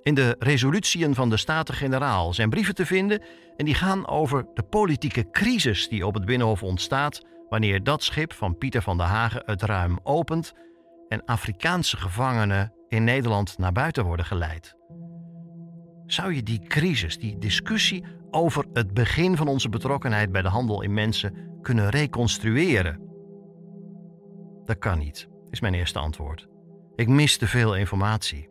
In 0.04 0.14
de 0.14 0.36
resolutieën 0.40 1.16
van 1.16 1.30
de 1.30 1.38
Staten-Generaal 1.38 2.34
zijn 2.34 2.50
brieven 2.50 2.76
te 2.76 2.86
vinden 2.86 3.24
en 3.58 3.66
die 3.66 3.76
gaan 3.76 4.08
over 4.08 4.46
de 4.54 4.64
politieke 4.64 5.30
crisis 5.32 5.88
die 5.88 6.06
op 6.06 6.14
het 6.14 6.26
Binnenhof 6.26 6.64
ontstaat 6.64 7.22
wanneer 7.50 7.84
dat 7.84 8.04
schip 8.04 8.34
van 8.34 8.58
Pieter 8.58 8.82
van 8.82 8.98
der 8.98 9.08
Hagen 9.08 9.44
het 9.46 9.62
ruim 9.62 10.00
opent 10.04 10.54
en 11.08 11.26
Afrikaanse 11.26 11.98
gevangenen 11.98 12.74
in 12.88 13.04
Nederland 13.04 13.58
naar 13.58 13.72
buiten 13.72 14.06
worden 14.06 14.26
geleid. 14.26 14.76
Zou 16.06 16.34
je 16.34 16.44
die 16.44 16.60
crisis, 16.68 17.18
die 17.18 17.38
discussie 17.38 18.04
over 18.32 18.66
het 18.74 18.94
begin 18.94 19.38
van 19.38 19.48
onze 19.48 19.70
betrokkenheid 19.70 20.32
bij 20.32 20.42
de 20.42 20.48
handel 20.48 20.82
in 20.82 20.94
mensen 20.94 21.58
kunnen 21.62 21.90
reconstrueren? 21.90 23.00
Dat 24.66 24.78
kan 24.78 25.00
niet, 25.00 25.28
is 25.50 25.60
mijn 25.60 25.74
eerste 25.74 26.00
antwoord. 26.00 26.48
Ik 26.96 27.08
mis 27.08 27.38
te 27.38 27.48
veel 27.48 27.76
informatie. 27.76 28.50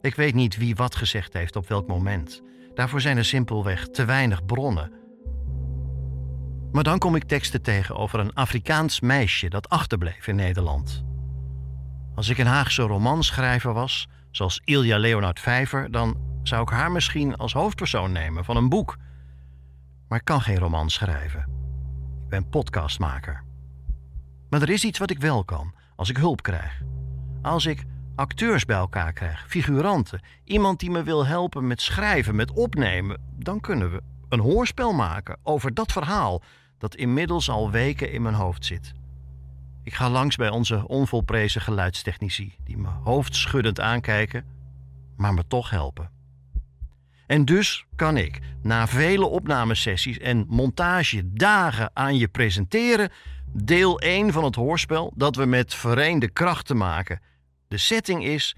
Ik 0.00 0.14
weet 0.14 0.34
niet 0.34 0.56
wie 0.56 0.74
wat 0.74 0.96
gezegd 0.96 1.32
heeft 1.32 1.56
op 1.56 1.68
welk 1.68 1.88
moment. 1.88 2.42
Daarvoor 2.74 3.00
zijn 3.00 3.16
er 3.16 3.24
simpelweg 3.24 3.88
te 3.88 4.04
weinig 4.04 4.44
bronnen. 4.44 4.92
Maar 6.72 6.82
dan 6.82 6.98
kom 6.98 7.14
ik 7.14 7.24
teksten 7.24 7.62
tegen 7.62 7.96
over 7.96 8.18
een 8.18 8.34
Afrikaans 8.34 9.00
meisje 9.00 9.48
dat 9.48 9.68
achterbleef 9.68 10.26
in 10.26 10.36
Nederland. 10.36 11.07
Als 12.18 12.28
ik 12.28 12.38
een 12.38 12.46
Haagse 12.46 12.82
romanschrijver 12.82 13.72
was, 13.72 14.08
zoals 14.30 14.60
Ilja 14.64 14.98
Leonard 14.98 15.40
Vijver, 15.40 15.90
dan 15.90 16.16
zou 16.42 16.62
ik 16.62 16.68
haar 16.68 16.90
misschien 16.90 17.36
als 17.36 17.52
hoofdpersoon 17.52 18.12
nemen 18.12 18.44
van 18.44 18.56
een 18.56 18.68
boek. 18.68 18.96
Maar 20.08 20.18
ik 20.18 20.24
kan 20.24 20.40
geen 20.40 20.58
roman 20.58 20.90
schrijven. 20.90 21.40
Ik 22.24 22.28
ben 22.28 22.48
podcastmaker. 22.48 23.44
Maar 24.50 24.62
er 24.62 24.70
is 24.70 24.84
iets 24.84 24.98
wat 24.98 25.10
ik 25.10 25.18
wel 25.18 25.44
kan, 25.44 25.74
als 25.96 26.08
ik 26.08 26.16
hulp 26.16 26.42
krijg. 26.42 26.82
Als 27.42 27.66
ik 27.66 27.84
acteurs 28.14 28.64
bij 28.64 28.76
elkaar 28.76 29.12
krijg, 29.12 29.44
figuranten, 29.48 30.20
iemand 30.44 30.80
die 30.80 30.90
me 30.90 31.02
wil 31.02 31.26
helpen 31.26 31.66
met 31.66 31.80
schrijven, 31.80 32.36
met 32.36 32.50
opnemen, 32.50 33.20
dan 33.36 33.60
kunnen 33.60 33.90
we 33.90 34.02
een 34.28 34.40
hoorspel 34.40 34.92
maken 34.92 35.38
over 35.42 35.74
dat 35.74 35.92
verhaal 35.92 36.42
dat 36.78 36.94
inmiddels 36.94 37.50
al 37.50 37.70
weken 37.70 38.12
in 38.12 38.22
mijn 38.22 38.34
hoofd 38.34 38.64
zit. 38.64 38.92
Ik 39.88 39.94
ga 39.94 40.10
langs 40.10 40.36
bij 40.36 40.48
onze 40.48 40.88
onvolprezen 40.88 41.60
geluidstechnici, 41.60 42.54
die 42.64 42.76
me 42.76 42.88
hoofdschuddend 42.88 43.80
aankijken, 43.80 44.44
maar 45.16 45.34
me 45.34 45.46
toch 45.46 45.70
helpen. 45.70 46.10
En 47.26 47.44
dus 47.44 47.86
kan 47.96 48.16
ik, 48.16 48.40
na 48.62 48.86
vele 48.86 49.26
opnamesessies 49.26 50.18
en 50.18 50.44
montage 50.48 51.32
dagen 51.32 51.90
aan 51.94 52.16
je 52.16 52.28
presenteren, 52.28 53.10
deel 53.52 54.00
1 54.00 54.32
van 54.32 54.44
het 54.44 54.54
hoorspel 54.54 55.12
dat 55.16 55.36
we 55.36 55.44
met 55.44 55.74
vereende 55.74 56.30
krachten 56.30 56.76
maken. 56.76 57.20
De 57.68 57.78
setting 57.78 58.24
is: 58.24 58.56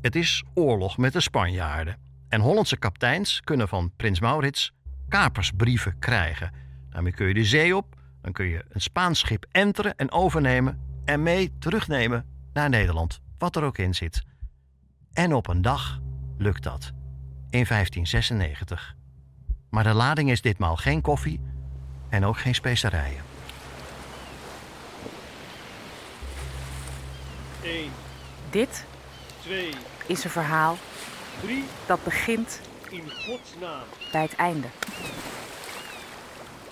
het 0.00 0.16
is 0.16 0.44
oorlog 0.54 0.96
met 0.96 1.12
de 1.12 1.20
Spanjaarden. 1.20 1.98
En 2.28 2.40
Hollandse 2.40 2.76
kapiteins 2.76 3.40
kunnen 3.40 3.68
van 3.68 3.92
Prins 3.96 4.20
Maurits 4.20 4.72
kapersbrieven 5.08 5.98
krijgen. 5.98 6.52
Daarmee 6.90 7.12
kun 7.12 7.28
je 7.28 7.34
de 7.34 7.44
zee 7.44 7.76
op, 7.76 8.00
dan 8.22 8.32
kun 8.32 8.46
je 8.46 8.64
een 8.68 8.80
Spaans 8.80 9.18
schip 9.18 9.46
enteren 9.50 9.96
en 9.96 10.12
overnemen 10.12 10.80
en 11.04 11.22
mee 11.22 11.52
terugnemen 11.58 12.26
naar 12.52 12.68
Nederland, 12.68 13.20
wat 13.38 13.56
er 13.56 13.62
ook 13.62 13.78
in 13.78 13.94
zit. 13.94 14.22
En 15.12 15.34
op 15.34 15.48
een 15.48 15.62
dag 15.62 16.00
lukt 16.38 16.62
dat, 16.62 16.92
in 17.50 17.64
1596. 17.68 18.94
Maar 19.70 19.84
de 19.84 19.92
lading 19.92 20.30
is 20.30 20.40
ditmaal 20.42 20.76
geen 20.76 21.00
koffie 21.00 21.40
en 22.08 22.24
ook 22.24 22.38
geen 22.38 22.54
specerijen. 22.54 23.22
1, 27.62 27.90
Dit 28.50 28.84
2, 29.40 29.70
is 30.06 30.24
een 30.24 30.30
verhaal 30.30 30.76
3, 31.40 31.64
dat 31.86 32.04
begint 32.04 32.60
in 32.90 33.10
godsnaam. 33.10 33.82
bij 34.12 34.22
het 34.22 34.34
einde. 34.34 34.66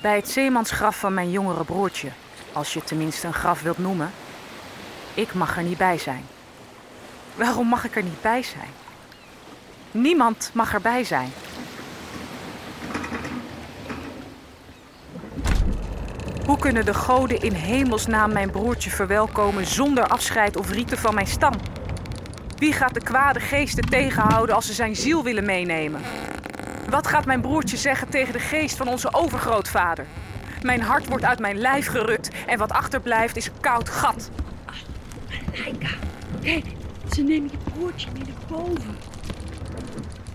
Bij 0.00 0.16
het 0.16 0.28
zeemansgraf 0.28 0.98
van 0.98 1.14
mijn 1.14 1.30
jongere 1.30 1.64
broertje, 1.64 2.08
als 2.52 2.72
je 2.72 2.78
het 2.78 2.88
tenminste 2.88 3.26
een 3.26 3.32
graf 3.32 3.62
wilt 3.62 3.78
noemen. 3.78 4.10
Ik 5.14 5.34
mag 5.34 5.56
er 5.56 5.62
niet 5.62 5.78
bij 5.78 5.98
zijn. 5.98 6.24
Waarom 7.34 7.66
mag 7.66 7.84
ik 7.84 7.96
er 7.96 8.02
niet 8.02 8.20
bij 8.22 8.42
zijn? 8.42 8.68
Niemand 9.90 10.50
mag 10.54 10.74
erbij 10.74 11.04
zijn. 11.04 11.32
Hoe 16.46 16.58
kunnen 16.58 16.84
de 16.84 16.94
goden 16.94 17.40
in 17.40 17.52
hemelsnaam 17.52 18.32
mijn 18.32 18.50
broertje 18.50 18.90
verwelkomen 18.90 19.66
zonder 19.66 20.06
afscheid 20.06 20.56
of 20.56 20.70
rieten 20.70 20.98
van 20.98 21.14
mijn 21.14 21.26
stam? 21.26 21.54
Wie 22.56 22.72
gaat 22.72 22.94
de 22.94 23.02
kwade 23.02 23.40
geesten 23.40 23.84
tegenhouden 23.88 24.54
als 24.54 24.66
ze 24.66 24.72
zijn 24.72 24.96
ziel 24.96 25.22
willen 25.22 25.44
meenemen? 25.44 26.00
Wat 26.90 27.06
gaat 27.06 27.24
mijn 27.24 27.40
broertje 27.40 27.76
zeggen 27.76 28.08
tegen 28.08 28.32
de 28.32 28.38
geest 28.38 28.76
van 28.76 28.88
onze 28.88 29.14
overgrootvader? 29.14 30.06
Mijn 30.62 30.82
hart 30.82 31.06
wordt 31.08 31.24
uit 31.24 31.38
mijn 31.38 31.56
lijf 31.56 31.86
gerukt 31.86 32.30
en 32.46 32.58
wat 32.58 32.72
achterblijft 32.72 33.36
is 33.36 33.46
een 33.46 33.60
koud 33.60 33.88
gat. 33.88 34.30
Heika, 35.52 35.88
kijk, 36.42 36.64
ze 37.12 37.22
nemen 37.22 37.50
je 37.50 37.72
broertje 37.72 38.08
mee 38.12 38.22
naar 38.22 38.58
boven. 38.58 38.96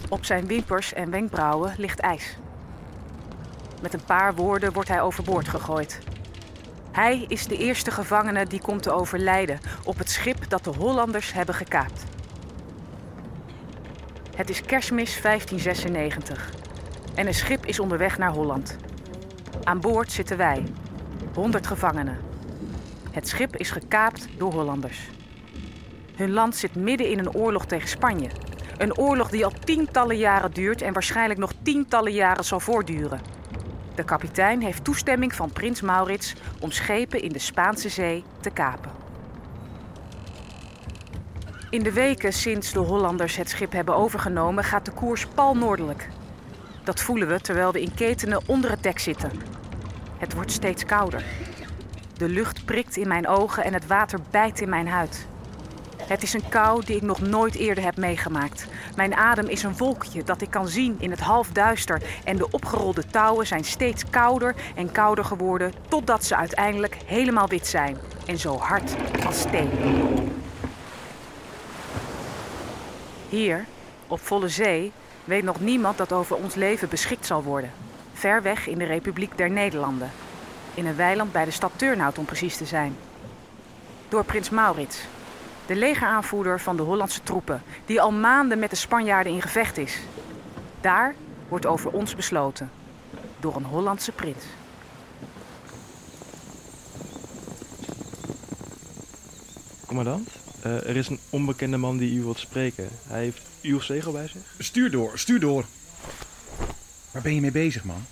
Op 0.09 0.25
zijn 0.25 0.47
wimpers 0.47 0.93
en 0.93 1.09
wenkbrauwen 1.09 1.73
ligt 1.77 1.99
ijs. 1.99 2.37
Met 3.81 3.93
een 3.93 4.05
paar 4.05 4.35
woorden 4.35 4.73
wordt 4.73 4.89
hij 4.89 5.01
overboord 5.01 5.47
gegooid. 5.47 5.99
Hij 6.91 7.25
is 7.27 7.47
de 7.47 7.57
eerste 7.57 7.91
gevangene 7.91 8.45
die 8.45 8.61
komt 8.61 8.83
te 8.83 8.91
overlijden 8.91 9.59
op 9.83 9.97
het 9.97 10.09
schip 10.09 10.49
dat 10.49 10.63
de 10.63 10.73
Hollanders 10.77 11.33
hebben 11.33 11.55
gekaapt. 11.55 12.14
Het 14.35 14.49
is 14.49 14.61
kerstmis 14.61 15.21
1596 15.21 16.51
en 17.15 17.27
een 17.27 17.33
schip 17.33 17.65
is 17.65 17.79
onderweg 17.79 18.17
naar 18.17 18.31
Holland. 18.31 18.77
Aan 19.63 19.79
boord 19.79 20.11
zitten 20.11 20.37
wij, 20.37 20.63
100 21.33 21.67
gevangenen. 21.67 22.17
Het 23.11 23.27
schip 23.27 23.55
is 23.55 23.71
gekaapt 23.71 24.27
door 24.37 24.53
Hollanders. 24.53 25.09
Hun 26.15 26.31
land 26.31 26.55
zit 26.55 26.75
midden 26.75 27.09
in 27.09 27.19
een 27.19 27.33
oorlog 27.33 27.65
tegen 27.65 27.89
Spanje. 27.89 28.29
Een 28.77 28.97
oorlog 28.97 29.29
die 29.29 29.45
al 29.45 29.53
tientallen 29.63 30.17
jaren 30.17 30.51
duurt 30.51 30.81
en 30.81 30.93
waarschijnlijk 30.93 31.39
nog 31.39 31.51
tientallen 31.61 32.13
jaren 32.13 32.45
zal 32.45 32.59
voortduren. 32.59 33.21
De 33.95 34.03
kapitein 34.03 34.61
heeft 34.61 34.83
toestemming 34.83 35.33
van 35.33 35.51
prins 35.51 35.81
Maurits 35.81 36.33
om 36.59 36.71
schepen 36.71 37.21
in 37.21 37.31
de 37.31 37.39
Spaanse 37.39 37.89
zee 37.89 38.23
te 38.41 38.49
kapen. 38.49 38.94
In 41.75 41.83
de 41.83 41.93
weken 41.93 42.33
sinds 42.33 42.71
de 42.71 42.79
Hollanders 42.79 43.35
het 43.35 43.49
schip 43.49 43.71
hebben 43.71 43.95
overgenomen 43.95 44.63
gaat 44.63 44.85
de 44.85 44.91
koers 44.91 45.25
pal 45.25 45.55
noordelijk. 45.55 46.09
Dat 46.83 47.01
voelen 47.01 47.27
we 47.27 47.41
terwijl 47.41 47.71
we 47.71 47.81
in 47.81 47.93
ketenen 47.93 48.41
onder 48.45 48.69
het 48.69 48.83
dek 48.83 48.99
zitten. 48.99 49.31
Het 50.17 50.33
wordt 50.33 50.51
steeds 50.51 50.85
kouder. 50.85 51.23
De 52.17 52.29
lucht 52.29 52.65
prikt 52.65 52.97
in 52.97 53.07
mijn 53.07 53.27
ogen 53.27 53.63
en 53.63 53.73
het 53.73 53.87
water 53.87 54.19
bijt 54.31 54.61
in 54.61 54.69
mijn 54.69 54.87
huid. 54.87 55.27
Het 56.01 56.23
is 56.23 56.33
een 56.33 56.49
kou 56.49 56.85
die 56.85 56.95
ik 56.95 57.01
nog 57.01 57.21
nooit 57.21 57.55
eerder 57.55 57.83
heb 57.83 57.97
meegemaakt. 57.97 58.67
Mijn 58.95 59.15
adem 59.15 59.47
is 59.47 59.63
een 59.63 59.77
wolkje 59.77 60.23
dat 60.23 60.41
ik 60.41 60.49
kan 60.49 60.67
zien 60.67 60.95
in 60.99 61.11
het 61.11 61.21
halfduister 61.21 62.01
en 62.23 62.37
de 62.37 62.51
opgerolde 62.51 63.05
touwen 63.05 63.47
zijn 63.47 63.63
steeds 63.63 64.03
kouder 64.09 64.55
en 64.75 64.91
kouder 64.91 65.25
geworden 65.25 65.73
totdat 65.87 66.23
ze 66.23 66.35
uiteindelijk 66.35 66.97
helemaal 67.05 67.47
wit 67.47 67.67
zijn 67.67 67.97
en 68.25 68.37
zo 68.37 68.57
hard 68.57 68.95
als 69.25 69.39
steen. 69.39 69.69
Hier, 73.35 73.65
op 74.07 74.19
volle 74.19 74.49
zee, 74.49 74.91
weet 75.23 75.43
nog 75.43 75.59
niemand 75.59 75.97
dat 75.97 76.11
over 76.11 76.35
ons 76.35 76.55
leven 76.55 76.89
beschikt 76.89 77.25
zal 77.25 77.43
worden. 77.43 77.71
Ver 78.13 78.41
weg 78.41 78.67
in 78.67 78.77
de 78.77 78.85
Republiek 78.85 79.37
der 79.37 79.49
Nederlanden. 79.49 80.11
In 80.73 80.85
een 80.85 80.95
weiland 80.95 81.31
bij 81.31 81.45
de 81.45 81.51
stad 81.51 81.71
Turnhout 81.75 82.17
om 82.17 82.25
precies 82.25 82.57
te 82.57 82.65
zijn. 82.65 82.95
Door 84.09 84.23
prins 84.23 84.49
Maurits, 84.49 84.99
de 85.65 85.75
legeraanvoerder 85.75 86.59
van 86.59 86.75
de 86.75 86.83
Hollandse 86.83 87.23
troepen, 87.23 87.63
die 87.85 88.01
al 88.01 88.11
maanden 88.11 88.59
met 88.59 88.69
de 88.69 88.75
Spanjaarden 88.75 89.33
in 89.33 89.41
gevecht 89.41 89.77
is. 89.77 89.99
Daar 90.81 91.15
wordt 91.47 91.65
over 91.65 91.91
ons 91.91 92.15
besloten. 92.15 92.71
Door 93.39 93.55
een 93.55 93.63
Hollandse 93.65 94.11
prins. 94.11 94.43
Commandant, 99.85 100.29
eh, 100.65 100.89
er 100.89 100.95
is 100.95 101.07
een 101.07 101.19
onbekende 101.29 101.77
man 101.77 101.97
die 101.97 102.15
u 102.15 102.21
wilt 102.23 102.39
spreken. 102.39 102.89
Hij 103.07 103.19
heeft 103.19 103.41
uw 103.61 103.79
zegel 103.79 104.11
bij 104.11 104.27
zich. 104.27 104.41
Stuur 104.57 104.91
door, 104.91 105.19
stuur 105.19 105.39
door. 105.39 105.65
Waar 107.11 107.21
ben 107.21 107.35
je 107.35 107.41
mee 107.41 107.51
bezig, 107.51 107.83
man? 107.83 108.05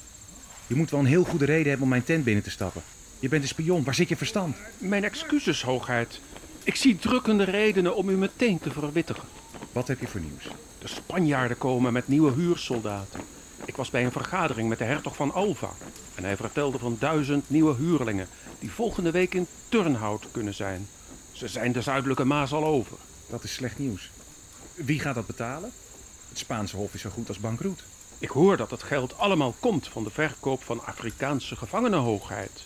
Je 0.67 0.75
moet 0.75 0.89
wel 0.89 0.99
een 0.99 1.05
heel 1.05 1.23
goede 1.23 1.45
reden 1.45 1.67
hebben 1.67 1.83
om 1.83 1.89
mijn 1.89 2.03
tent 2.03 2.23
binnen 2.23 2.43
te 2.43 2.49
stappen. 2.49 2.81
Je 3.19 3.29
bent 3.29 3.41
een 3.41 3.47
spion, 3.47 3.83
waar 3.83 3.95
zit 3.95 4.09
je 4.09 4.15
verstand? 4.15 4.55
Mijn 4.77 5.03
excuses, 5.03 5.63
hoogheid. 5.63 6.19
Ik 6.63 6.75
zie 6.75 6.95
drukkende 6.95 7.43
redenen 7.43 7.95
om 7.95 8.09
u 8.09 8.15
meteen 8.15 8.59
te 8.59 8.71
verwittigen. 8.71 9.27
Wat 9.71 9.87
heb 9.87 9.99
je 9.99 10.07
voor 10.07 10.21
nieuws? 10.21 10.47
De 10.79 10.87
Spanjaarden 10.87 11.57
komen 11.57 11.93
met 11.93 12.07
nieuwe 12.07 12.31
huursoldaten. 12.31 13.19
Ik 13.65 13.75
was 13.75 13.89
bij 13.89 14.05
een 14.05 14.11
vergadering 14.11 14.69
met 14.69 14.77
de 14.77 14.83
hertog 14.83 15.15
van 15.15 15.33
Alva. 15.33 15.69
En 16.15 16.23
hij 16.23 16.35
vertelde 16.35 16.79
van 16.79 16.97
duizend 16.99 17.49
nieuwe 17.49 17.75
huurlingen... 17.75 18.27
die 18.59 18.71
volgende 18.71 19.11
week 19.11 19.33
in 19.33 19.47
Turnhout 19.69 20.27
kunnen 20.31 20.53
zijn. 20.53 20.87
Ze 21.33 21.47
zijn 21.47 21.71
de 21.71 21.81
zuidelijke 21.81 22.23
Maas 22.23 22.51
al 22.51 22.65
over. 22.65 22.97
Dat 23.29 23.43
is 23.43 23.53
slecht 23.53 23.79
nieuws. 23.79 24.11
Wie 24.75 24.99
gaat 24.99 25.15
dat 25.15 25.27
betalen? 25.27 25.71
Het 26.29 26.37
Spaanse 26.37 26.75
hof 26.75 26.93
is 26.93 27.01
zo 27.01 27.09
goed 27.09 27.27
als 27.27 27.39
bankroet. 27.39 27.83
Ik 28.19 28.29
hoor 28.29 28.57
dat 28.57 28.71
het 28.71 28.83
geld 28.83 29.17
allemaal 29.17 29.55
komt 29.59 29.87
van 29.87 30.03
de 30.03 30.09
verkoop 30.09 30.63
van 30.63 30.85
Afrikaanse 30.85 31.55
gevangenenhoogheid. 31.55 32.63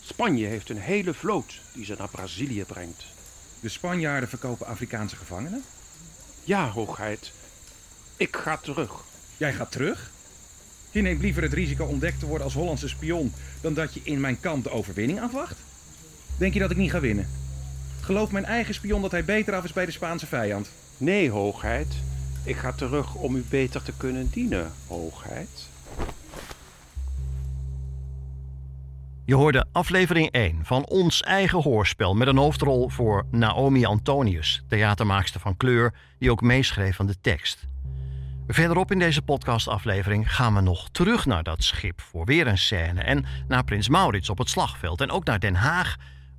Spanje 0.00 0.46
heeft 0.46 0.70
een 0.70 0.80
hele 0.80 1.14
vloot 1.14 1.60
die 1.72 1.84
ze 1.84 1.94
naar 1.98 2.08
Brazilië 2.08 2.64
brengt. 2.64 3.04
De 3.60 3.68
Spanjaarden 3.68 4.28
verkopen 4.28 4.66
Afrikaanse 4.66 5.16
gevangenen? 5.16 5.64
Ja, 6.44 6.68
hoogheid. 6.68 7.32
Ik 8.16 8.36
ga 8.36 8.56
terug. 8.56 9.04
Jij 9.36 9.52
gaat 9.52 9.72
terug? 9.72 10.10
Je 10.90 11.02
neemt 11.02 11.20
liever 11.20 11.42
het 11.42 11.52
risico 11.52 11.84
ontdekt 11.84 12.18
te 12.18 12.26
worden 12.26 12.44
als 12.44 12.54
Hollandse 12.54 12.88
spion 12.88 13.32
dan 13.60 13.74
dat 13.74 13.94
je 13.94 14.00
in 14.02 14.20
mijn 14.20 14.40
kamp 14.40 14.64
de 14.64 14.70
overwinning 14.70 15.20
afwacht? 15.20 15.56
Denk 16.36 16.52
je 16.52 16.60
dat 16.60 16.70
ik 16.70 16.76
niet 16.76 16.90
ga 16.90 17.00
winnen? 17.00 17.28
Gelooft 18.08 18.32
mijn 18.32 18.44
eigen 18.44 18.74
spion 18.74 19.02
dat 19.02 19.10
hij 19.10 19.24
beter 19.24 19.54
af 19.54 19.64
is 19.64 19.72
bij 19.72 19.86
de 19.86 19.92
Spaanse 19.92 20.26
vijand? 20.26 20.70
Nee, 20.96 21.30
hoogheid. 21.30 21.96
Ik 22.44 22.56
ga 22.56 22.72
terug 22.72 23.14
om 23.14 23.36
u 23.36 23.44
beter 23.48 23.82
te 23.82 23.92
kunnen 23.96 24.30
dienen, 24.30 24.72
hoogheid. 24.86 25.68
Je 29.24 29.34
hoorde 29.34 29.66
aflevering 29.72 30.30
1 30.30 30.60
van 30.62 30.86
ons 30.86 31.22
eigen 31.22 31.62
hoorspel 31.62 32.14
met 32.14 32.28
een 32.28 32.36
hoofdrol 32.36 32.88
voor 32.88 33.26
Naomi 33.30 33.84
Antonius, 33.84 34.62
theatermaakster 34.68 35.40
van 35.40 35.56
kleur, 35.56 35.94
die 36.18 36.30
ook 36.30 36.40
meeschreef 36.40 37.00
aan 37.00 37.06
de 37.06 37.20
tekst. 37.20 37.66
Verderop 38.46 38.90
in 38.90 38.98
deze 38.98 39.22
podcastaflevering 39.22 40.34
gaan 40.34 40.54
we 40.54 40.60
nog 40.60 40.88
terug 40.90 41.26
naar 41.26 41.42
dat 41.42 41.62
schip 41.62 42.00
voor 42.00 42.24
weer 42.24 42.46
een 42.46 42.58
scène 42.58 43.00
en 43.00 43.24
naar 43.48 43.64
Prins 43.64 43.88
Maurits 43.88 44.30
op 44.30 44.38
het 44.38 44.48
slagveld 44.48 45.00
en 45.00 45.10
ook 45.10 45.24
naar 45.24 45.40
Den 45.40 45.54
Haag, 45.54 45.96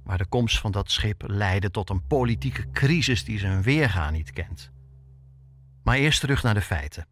waar 0.10 0.18
de 0.18 0.26
komst 0.26 0.60
van 0.60 0.72
dat 0.72 0.92
schip 0.92 1.24
leidde 1.28 1.72
tot 1.72 1.90
een 1.90 2.08
politieke 2.08 2.72
crisis 2.72 3.24
die 3.24 3.40
zijn 3.40 3.62
weerga 3.62 4.10
niet 4.10 4.34
kent. 4.34 4.72
Maar 5.84 5.98
eerst 5.98 6.20
terug 6.20 6.44
naar 6.44 6.54
de 6.54 6.62
feiten. 6.62 7.06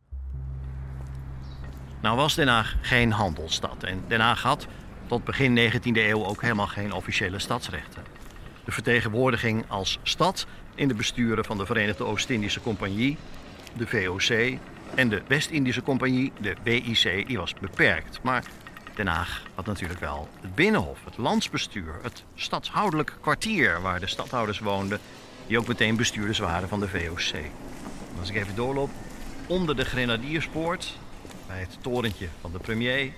Nou 2.02 2.16
was 2.16 2.36
Den 2.36 2.48
Haag 2.48 2.76
geen 2.82 3.12
handelsstad 3.12 3.84
en 3.84 4.04
Den 4.08 4.20
Haag 4.20 4.42
had 4.42 4.68
tot 5.08 5.24
begin 5.24 5.72
19e 5.72 5.92
eeuw 5.92 6.26
ook 6.26 6.42
helemaal 6.42 6.68
geen 6.68 6.94
officiële 6.94 7.40
stadsrechten. 7.40 8.04
De 8.66 8.72
vertegenwoordiging 8.72 9.66
als 9.68 10.00
stad 10.04 10.48
in 10.76 10.88
de 10.88 10.94
besturen 10.94 11.46
van 11.46 11.58
de 11.58 11.66
Verenigde 11.66 12.04
Oost-Indische 12.04 12.62
Compagnie, 12.62 13.18
de 13.74 13.88
VOC 13.88 14.60
en 14.96 15.10
de 15.10 15.22
West-Indische 15.28 15.82
Compagnie, 15.82 16.32
de 16.42 16.56
WIC, 16.64 17.28
die 17.28 17.38
was 17.38 17.54
beperkt. 17.54 18.20
Maar 18.24 18.44
Den 18.98 19.08
Haag 19.08 19.42
had 19.56 19.66
natuurlijk 19.66 20.00
wel 20.00 20.28
het 20.42 20.56
Binnenhof, 20.56 21.06
het 21.06 21.18
landsbestuur, 21.18 22.00
het 22.02 22.24
stadshoudelijk 22.36 23.18
kwartier 23.22 23.82
waar 23.82 24.00
de 24.00 24.08
stadhouders 24.08 24.60
woonden, 24.60 25.00
die 25.48 25.60
ook 25.60 25.68
meteen 25.68 25.96
bestuurders 25.96 26.40
waren 26.40 26.70
van 26.70 26.80
de 26.80 26.88
VOC. 26.88 27.42
Als 28.20 28.30
ik 28.30 28.36
even 28.36 28.56
doorloop, 28.56 28.90
onder 29.48 29.76
de 29.76 29.86
Grenadierspoort, 29.86 30.98
bij 31.48 31.60
het 31.60 31.78
torentje 31.82 32.28
van 32.42 32.52
de 32.52 32.60
premier, 32.60 33.12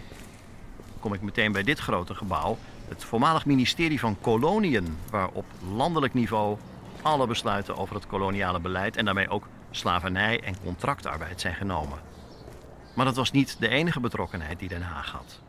kom 1.00 1.13
ik 1.13 1.21
meteen 1.21 1.51
bij 1.51 1.63
dit 1.63 1.79
grote 1.79 2.15
gebouw, 2.15 2.57
het 2.88 3.03
voormalig 3.03 3.45
ministerie 3.45 4.00
van 4.00 4.17
Koloniën, 4.21 4.98
waar 5.09 5.29
op 5.33 5.45
landelijk 5.74 6.13
niveau 6.13 6.57
alle 7.01 7.27
besluiten 7.27 7.77
over 7.77 7.95
het 7.95 8.07
koloniale 8.07 8.59
beleid 8.59 8.98
en 8.98 9.05
daarmee 9.05 9.29
ook 9.29 9.48
slavernij 9.71 10.41
en 10.41 10.55
contractarbeid 10.63 11.41
zijn 11.41 11.55
genomen. 11.55 12.00
Maar 12.95 13.05
dat 13.05 13.15
was 13.15 13.31
niet 13.31 13.55
de 13.59 13.67
enige 13.67 14.00
betrokkenheid 14.00 14.59
die 14.59 14.69
Den 14.69 14.81
Haag 14.81 15.12
had. 15.12 15.39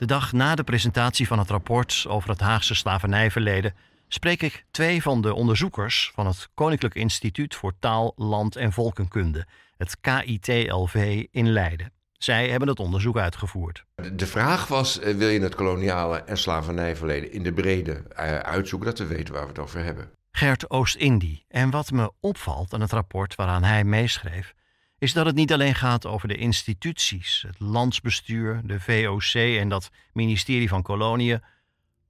De 0.00 0.06
dag 0.06 0.32
na 0.32 0.54
de 0.54 0.64
presentatie 0.64 1.26
van 1.26 1.38
het 1.38 1.50
rapport 1.50 2.04
over 2.08 2.30
het 2.30 2.40
Haagse 2.40 2.74
slavernijverleden 2.74 3.74
spreek 4.08 4.42
ik 4.42 4.64
twee 4.70 5.02
van 5.02 5.20
de 5.20 5.34
onderzoekers 5.34 6.10
van 6.14 6.26
het 6.26 6.48
Koninklijk 6.54 6.94
Instituut 6.94 7.54
voor 7.54 7.72
Taal, 7.78 8.12
Land 8.16 8.56
en 8.56 8.72
Volkenkunde, 8.72 9.46
het 9.76 9.96
KITLV 10.00 11.24
in 11.30 11.52
Leiden. 11.52 11.92
Zij 12.12 12.48
hebben 12.48 12.68
het 12.68 12.78
onderzoek 12.78 13.16
uitgevoerd. 13.16 13.84
De 14.12 14.26
vraag 14.26 14.66
was: 14.66 14.98
eh, 14.98 15.14
wil 15.14 15.28
je 15.28 15.40
het 15.40 15.54
koloniale 15.54 16.16
en 16.18 16.38
slavernijverleden 16.38 17.32
in 17.32 17.42
de 17.42 17.52
brede 17.52 17.92
eh, 17.92 18.38
uitzoeken, 18.38 18.88
dat 18.88 18.98
we 18.98 19.06
weten 19.06 19.34
waar 19.34 19.42
we 19.42 19.48
het 19.48 19.58
over 19.58 19.84
hebben? 19.84 20.10
Gert 20.32 20.70
Oost-Indie. 20.70 21.44
En 21.48 21.70
wat 21.70 21.90
me 21.90 22.12
opvalt 22.20 22.74
aan 22.74 22.80
het 22.80 22.92
rapport 22.92 23.34
waaraan 23.34 23.64
hij 23.64 23.84
meeschreef, 23.84 24.54
is 25.00 25.12
dat 25.12 25.26
het 25.26 25.34
niet 25.34 25.52
alleen 25.52 25.74
gaat 25.74 26.06
over 26.06 26.28
de 26.28 26.36
instituties, 26.36 27.44
het 27.46 27.60
landsbestuur, 27.60 28.60
de 28.64 28.80
VOC 28.80 29.34
en 29.34 29.68
dat 29.68 29.90
ministerie 30.12 30.68
van 30.68 30.82
Koloniën, 30.82 31.42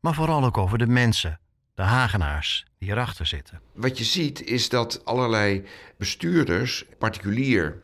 maar 0.00 0.14
vooral 0.14 0.44
ook 0.44 0.58
over 0.58 0.78
de 0.78 0.86
mensen, 0.86 1.40
de 1.74 1.82
Hagenaars 1.82 2.66
die 2.78 2.90
erachter 2.90 3.26
zitten. 3.26 3.60
Wat 3.72 3.98
je 3.98 4.04
ziet 4.04 4.44
is 4.44 4.68
dat 4.68 5.04
allerlei 5.04 5.64
bestuurders, 5.98 6.84
particulier 6.98 7.82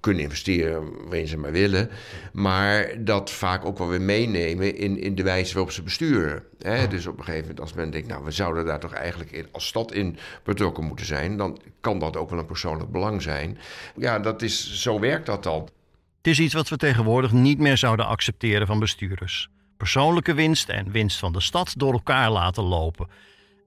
kunnen 0.00 0.22
investeren 0.22 0.92
waarin 1.02 1.28
ze 1.28 1.36
maar 1.36 1.52
willen. 1.52 1.90
Maar 2.32 3.04
dat 3.04 3.30
vaak 3.30 3.64
ook 3.64 3.78
wel 3.78 3.88
weer 3.88 4.00
meenemen 4.00 4.76
in, 4.76 4.98
in 4.98 5.14
de 5.14 5.22
wijze 5.22 5.54
waarop 5.54 5.72
ze 5.72 5.82
besturen. 5.82 6.42
Hè? 6.58 6.88
Dus 6.88 7.06
op 7.06 7.18
een 7.18 7.24
gegeven 7.24 7.46
moment 7.46 7.60
als 7.60 7.72
men 7.72 7.90
denkt, 7.90 8.08
nou 8.08 8.24
we 8.24 8.30
zouden 8.30 8.64
daar 8.64 8.80
toch 8.80 8.92
eigenlijk 8.92 9.30
in, 9.30 9.46
als 9.52 9.66
stad 9.66 9.92
in 9.92 10.16
betrokken 10.44 10.84
moeten 10.84 11.06
zijn. 11.06 11.36
Dan 11.36 11.60
kan 11.80 11.98
dat 11.98 12.16
ook 12.16 12.30
wel 12.30 12.38
een 12.38 12.46
persoonlijk 12.46 12.90
belang 12.90 13.22
zijn. 13.22 13.58
Ja, 13.96 14.18
dat 14.18 14.42
is, 14.42 14.82
zo 14.82 15.00
werkt 15.00 15.26
dat 15.26 15.42
dan. 15.42 15.68
Het 16.16 16.26
is 16.26 16.40
iets 16.40 16.54
wat 16.54 16.68
we 16.68 16.76
tegenwoordig 16.76 17.32
niet 17.32 17.58
meer 17.58 17.76
zouden 17.76 18.06
accepteren 18.06 18.66
van 18.66 18.78
bestuurders. 18.78 19.48
Persoonlijke 19.76 20.34
winst 20.34 20.68
en 20.68 20.90
winst 20.90 21.18
van 21.18 21.32
de 21.32 21.40
stad 21.40 21.74
door 21.76 21.92
elkaar 21.92 22.30
laten 22.30 22.62
lopen. 22.62 23.08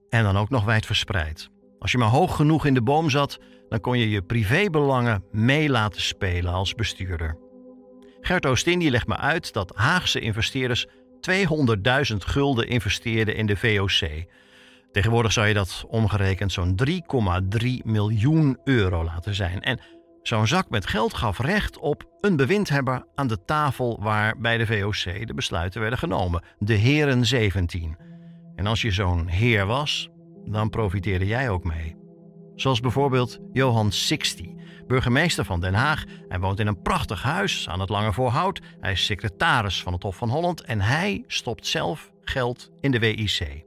En 0.08 0.22
dan 0.22 0.36
ook 0.36 0.50
nog 0.50 0.64
wijd 0.64 0.86
verspreid. 0.86 1.50
Als 1.78 1.92
je 1.92 1.98
maar 1.98 2.08
hoog 2.08 2.36
genoeg 2.36 2.66
in 2.66 2.74
de 2.74 2.82
boom 2.82 3.10
zat, 3.10 3.38
dan 3.68 3.80
kon 3.80 3.98
je 3.98 4.10
je 4.10 4.22
privébelangen 4.22 5.24
mee 5.30 5.68
laten 5.68 6.02
spelen 6.02 6.52
als 6.52 6.74
bestuurder. 6.74 7.38
Gert 8.20 8.46
Oostindie 8.46 8.90
legt 8.90 9.06
me 9.06 9.16
uit 9.16 9.52
dat 9.52 9.72
Haagse 9.74 10.20
investeerders 10.20 10.86
200.000 11.30 12.16
gulden 12.16 12.68
investeerden 12.68 13.36
in 13.36 13.46
de 13.46 13.56
VOC. 13.56 14.24
Tegenwoordig 14.92 15.32
zou 15.32 15.46
je 15.46 15.54
dat 15.54 15.84
omgerekend 15.88 16.52
zo'n 16.52 16.78
3,3 16.88 17.68
miljoen 17.84 18.58
euro 18.64 19.04
laten 19.04 19.34
zijn. 19.34 19.60
En 19.62 19.80
zo'n 20.22 20.46
zak 20.46 20.70
met 20.70 20.86
geld 20.86 21.14
gaf 21.14 21.38
recht 21.38 21.78
op 21.78 22.04
een 22.20 22.36
bewindhebber 22.36 23.06
aan 23.14 23.26
de 23.26 23.44
tafel 23.44 23.98
waar 24.00 24.38
bij 24.38 24.58
de 24.58 24.66
VOC 24.66 25.26
de 25.26 25.34
besluiten 25.34 25.80
werden 25.80 25.98
genomen, 25.98 26.42
de 26.58 26.74
Heren 26.74 27.26
17. 27.26 27.96
En 28.56 28.66
als 28.66 28.82
je 28.82 28.90
zo'n 28.90 29.26
heer 29.26 29.66
was, 29.66 30.08
dan 30.44 30.70
profiteerde 30.70 31.26
jij 31.26 31.50
ook 31.50 31.64
mee. 31.64 32.03
Zoals 32.54 32.80
bijvoorbeeld 32.80 33.38
Johan 33.52 33.92
Sixty, 33.92 34.54
burgemeester 34.86 35.44
van 35.44 35.60
Den 35.60 35.74
Haag. 35.74 36.04
Hij 36.28 36.40
woont 36.40 36.60
in 36.60 36.66
een 36.66 36.82
prachtig 36.82 37.22
huis 37.22 37.68
aan 37.68 37.80
het 37.80 37.88
Lange 37.88 38.12
Voorhout. 38.12 38.60
Hij 38.80 38.92
is 38.92 39.04
secretaris 39.04 39.82
van 39.82 39.92
het 39.92 40.02
Hof 40.02 40.16
van 40.16 40.28
Holland 40.28 40.60
en 40.60 40.80
hij 40.80 41.24
stopt 41.26 41.66
zelf 41.66 42.10
geld 42.20 42.70
in 42.80 42.90
de 42.90 42.98
WIC. 42.98 43.64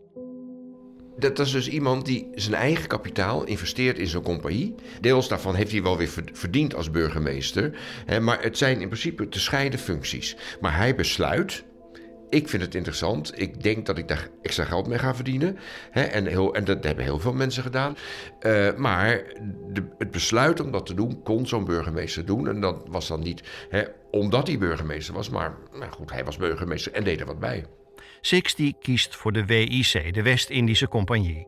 Dat 1.18 1.40
is 1.40 1.52
dus 1.52 1.70
iemand 1.70 2.06
die 2.06 2.28
zijn 2.36 2.56
eigen 2.56 2.88
kapitaal 2.88 3.44
investeert 3.44 3.98
in 3.98 4.08
zo'n 4.08 4.24
compagnie. 4.24 4.76
Deels 5.02 5.28
daarvan 5.28 5.56
heeft 5.56 5.72
hij 5.72 5.84
wel 5.84 5.98
weer 5.98 6.10
verdiend 6.34 6.76
als 6.76 6.92
burgemeester. 6.92 7.78
Maar 8.22 8.42
het 8.42 8.58
zijn 8.58 8.82
in 8.82 8.88
principe 8.88 9.30
te 9.30 9.40
scheiden 9.40 9.80
functies. 9.80 10.36
Maar 10.62 10.76
hij 10.76 10.96
besluit, 10.96 11.64
ik 12.30 12.50
vind 12.50 12.62
het 12.62 12.76
interessant. 12.76 13.42
Ik 13.42 13.64
denk 13.64 13.86
dat 13.86 13.98
ik 13.98 14.08
daar 14.08 14.28
extra 14.42 14.64
geld 14.64 14.88
mee 14.88 15.00
ga 15.00 15.16
verdienen. 15.16 15.58
en, 15.92 16.26
heel, 16.26 16.56
en 16.56 16.64
dat 16.64 16.84
hebben 16.84 17.04
heel 17.04 17.20
veel 17.20 17.34
mensen 17.34 17.64
gedaan. 17.64 17.98
Uh, 18.42 18.76
maar 18.76 19.24
de, 19.74 19.84
het 19.98 20.12
besluit 20.12 20.60
om 20.60 20.72
dat 20.72 20.86
te 20.86 20.94
doen, 20.94 21.24
kon 21.24 21.48
zo'n 21.48 21.66
burgemeester 21.66 22.26
doen. 22.26 22.48
En 22.48 22.62
dat 22.62 22.84
was 22.88 23.08
dan 23.08 23.20
niet 23.20 23.44
omdat 24.12 24.48
hij 24.48 24.58
burgemeester 24.58 25.14
was, 25.14 25.30
maar 25.30 25.58
nou 25.74 25.92
goed, 25.92 26.12
hij 26.12 26.26
was 26.26 26.38
burgemeester 26.38 26.92
en 26.92 27.04
deed 27.04 27.20
er 27.20 27.26
wat 27.26 27.40
bij. 27.40 27.66
Sixty 28.22 28.74
kiest 28.80 29.16
voor 29.16 29.32
de 29.32 29.46
WIC, 29.46 30.14
de 30.14 30.22
West-Indische 30.22 30.88
Compagnie. 30.88 31.48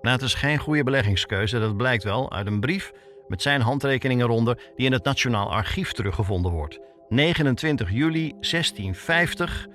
Nou, 0.00 0.16
het 0.16 0.24
is 0.24 0.34
geen 0.34 0.58
goede 0.58 0.82
beleggingskeuze, 0.82 1.58
dat 1.58 1.76
blijkt 1.76 2.04
wel 2.04 2.32
uit 2.32 2.46
een 2.46 2.60
brief 2.60 2.92
met 3.28 3.42
zijn 3.42 3.60
handtekeningen 3.60 4.26
eronder 4.26 4.72
die 4.76 4.86
in 4.86 4.92
het 4.92 5.04
Nationaal 5.04 5.52
Archief 5.52 5.92
teruggevonden 5.92 6.52
wordt. 6.52 6.78
29 7.08 7.90
juli 7.90 8.28
1650 8.28 9.66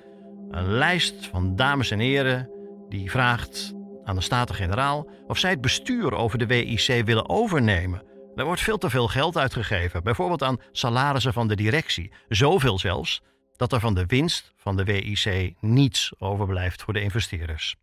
een 0.51 0.71
lijst 0.73 1.25
van 1.25 1.55
dames 1.55 1.91
en 1.91 1.99
heren 1.99 2.49
die 2.89 3.11
vraagt 3.11 3.73
aan 4.03 4.15
de 4.15 4.21
Staten-Generaal 4.21 5.09
of 5.27 5.37
zij 5.37 5.49
het 5.49 5.61
bestuur 5.61 6.13
over 6.13 6.37
de 6.37 6.45
WIC 6.45 7.05
willen 7.05 7.29
overnemen. 7.29 8.03
Er 8.35 8.45
wordt 8.45 8.61
veel 8.61 8.77
te 8.77 8.89
veel 8.89 9.07
geld 9.07 9.37
uitgegeven, 9.37 10.03
bijvoorbeeld 10.03 10.43
aan 10.43 10.59
salarissen 10.71 11.33
van 11.33 11.47
de 11.47 11.55
directie. 11.55 12.11
Zoveel 12.27 12.79
zelfs 12.79 13.21
dat 13.55 13.73
er 13.73 13.79
van 13.79 13.93
de 13.93 14.05
winst 14.05 14.53
van 14.57 14.77
de 14.77 14.83
WIC 14.83 15.53
niets 15.59 16.13
overblijft 16.17 16.81
voor 16.81 16.93
de 16.93 17.01
investeerders. 17.01 17.75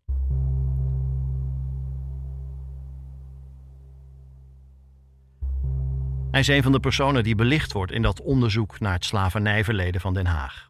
Hij 6.31 6.39
is 6.39 6.47
een 6.47 6.63
van 6.63 6.71
de 6.71 6.79
personen 6.79 7.23
die 7.23 7.35
belicht 7.35 7.71
wordt 7.71 7.91
in 7.91 8.01
dat 8.01 8.21
onderzoek 8.21 8.79
naar 8.79 8.93
het 8.93 9.05
slavernijverleden 9.05 10.01
van 10.01 10.13
Den 10.13 10.25
Haag. 10.25 10.66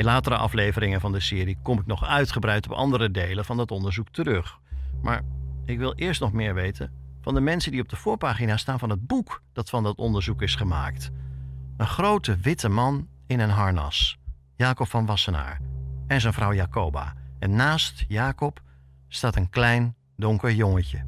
In 0.00 0.06
latere 0.06 0.36
afleveringen 0.36 1.00
van 1.00 1.12
de 1.12 1.20
serie 1.20 1.58
kom 1.62 1.78
ik 1.78 1.86
nog 1.86 2.04
uitgebreid 2.04 2.66
op 2.66 2.72
andere 2.72 3.10
delen 3.10 3.44
van 3.44 3.56
dat 3.56 3.70
onderzoek 3.70 4.08
terug. 4.08 4.58
Maar 5.02 5.22
ik 5.64 5.78
wil 5.78 5.94
eerst 5.94 6.20
nog 6.20 6.32
meer 6.32 6.54
weten 6.54 6.92
van 7.20 7.34
de 7.34 7.40
mensen 7.40 7.72
die 7.72 7.80
op 7.80 7.88
de 7.88 7.96
voorpagina 7.96 8.56
staan 8.56 8.78
van 8.78 8.90
het 8.90 9.06
boek 9.06 9.42
dat 9.52 9.70
van 9.70 9.82
dat 9.82 9.96
onderzoek 9.96 10.42
is 10.42 10.54
gemaakt. 10.54 11.10
Een 11.76 11.86
grote 11.86 12.36
witte 12.36 12.68
man 12.68 13.08
in 13.26 13.40
een 13.40 13.50
harnas, 13.50 14.18
Jacob 14.56 14.88
van 14.88 15.06
Wassenaar, 15.06 15.60
en 16.06 16.20
zijn 16.20 16.32
vrouw 16.32 16.54
Jacoba. 16.54 17.14
En 17.38 17.54
naast 17.54 18.04
Jacob 18.08 18.60
staat 19.08 19.36
een 19.36 19.50
klein, 19.50 19.96
donker 20.16 20.52
jongetje. 20.52 20.98
Hij 20.98 21.06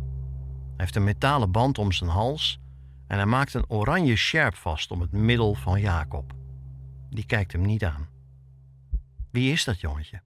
heeft 0.76 0.96
een 0.96 1.04
metalen 1.04 1.50
band 1.50 1.78
om 1.78 1.92
zijn 1.92 2.10
hals 2.10 2.60
en 3.06 3.16
hij 3.16 3.26
maakt 3.26 3.54
een 3.54 3.70
oranje 3.70 4.16
sjerp 4.16 4.54
vast 4.54 4.90
om 4.90 5.00
het 5.00 5.12
middel 5.12 5.54
van 5.54 5.80
Jacob. 5.80 6.32
Die 7.10 7.26
kijkt 7.26 7.52
hem 7.52 7.62
niet 7.62 7.84
aan. 7.84 8.11
Wie 9.32 9.52
is 9.52 9.64
dat 9.64 9.80
jongetje? 9.80 10.20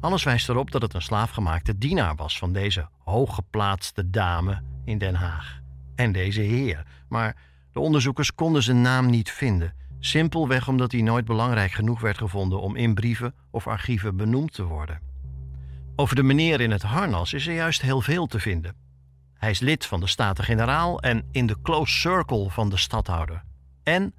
Alles 0.00 0.22
wijst 0.22 0.48
erop 0.48 0.70
dat 0.70 0.82
het 0.82 0.94
een 0.94 1.02
slaafgemaakte 1.02 1.78
dienaar 1.78 2.14
was 2.16 2.38
van 2.38 2.52
deze 2.52 2.88
hooggeplaatste 2.98 4.10
dame 4.10 4.62
in 4.84 4.98
Den 4.98 5.14
Haag. 5.14 5.60
En 5.94 6.12
deze 6.12 6.40
heer. 6.40 6.86
Maar 7.08 7.36
de 7.72 7.80
onderzoekers 7.80 8.34
konden 8.34 8.62
zijn 8.62 8.80
naam 8.82 9.10
niet 9.10 9.30
vinden. 9.30 9.74
Simpelweg 9.98 10.68
omdat 10.68 10.92
hij 10.92 11.02
nooit 11.02 11.24
belangrijk 11.24 11.72
genoeg 11.72 12.00
werd 12.00 12.18
gevonden 12.18 12.60
om 12.60 12.76
in 12.76 12.94
brieven 12.94 13.34
of 13.50 13.66
archieven 13.66 14.16
benoemd 14.16 14.52
te 14.52 14.64
worden. 14.64 15.00
Over 15.96 16.16
de 16.16 16.22
meneer 16.22 16.60
in 16.60 16.70
het 16.70 16.82
harnas 16.82 17.32
is 17.32 17.46
er 17.46 17.54
juist 17.54 17.82
heel 17.82 18.00
veel 18.00 18.26
te 18.26 18.40
vinden. 18.40 18.76
Hij 19.34 19.50
is 19.50 19.60
lid 19.60 19.86
van 19.86 20.00
de 20.00 20.06
Staten-Generaal 20.06 21.00
en 21.00 21.28
in 21.30 21.46
de 21.46 21.56
close 21.62 21.98
circle 21.98 22.50
van 22.50 22.68
de 22.68 22.76
stadhouder. 22.76 23.42
En 23.82 24.14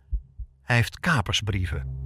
hij 0.62 0.76
heeft 0.76 1.00
kapersbrieven. 1.00 2.05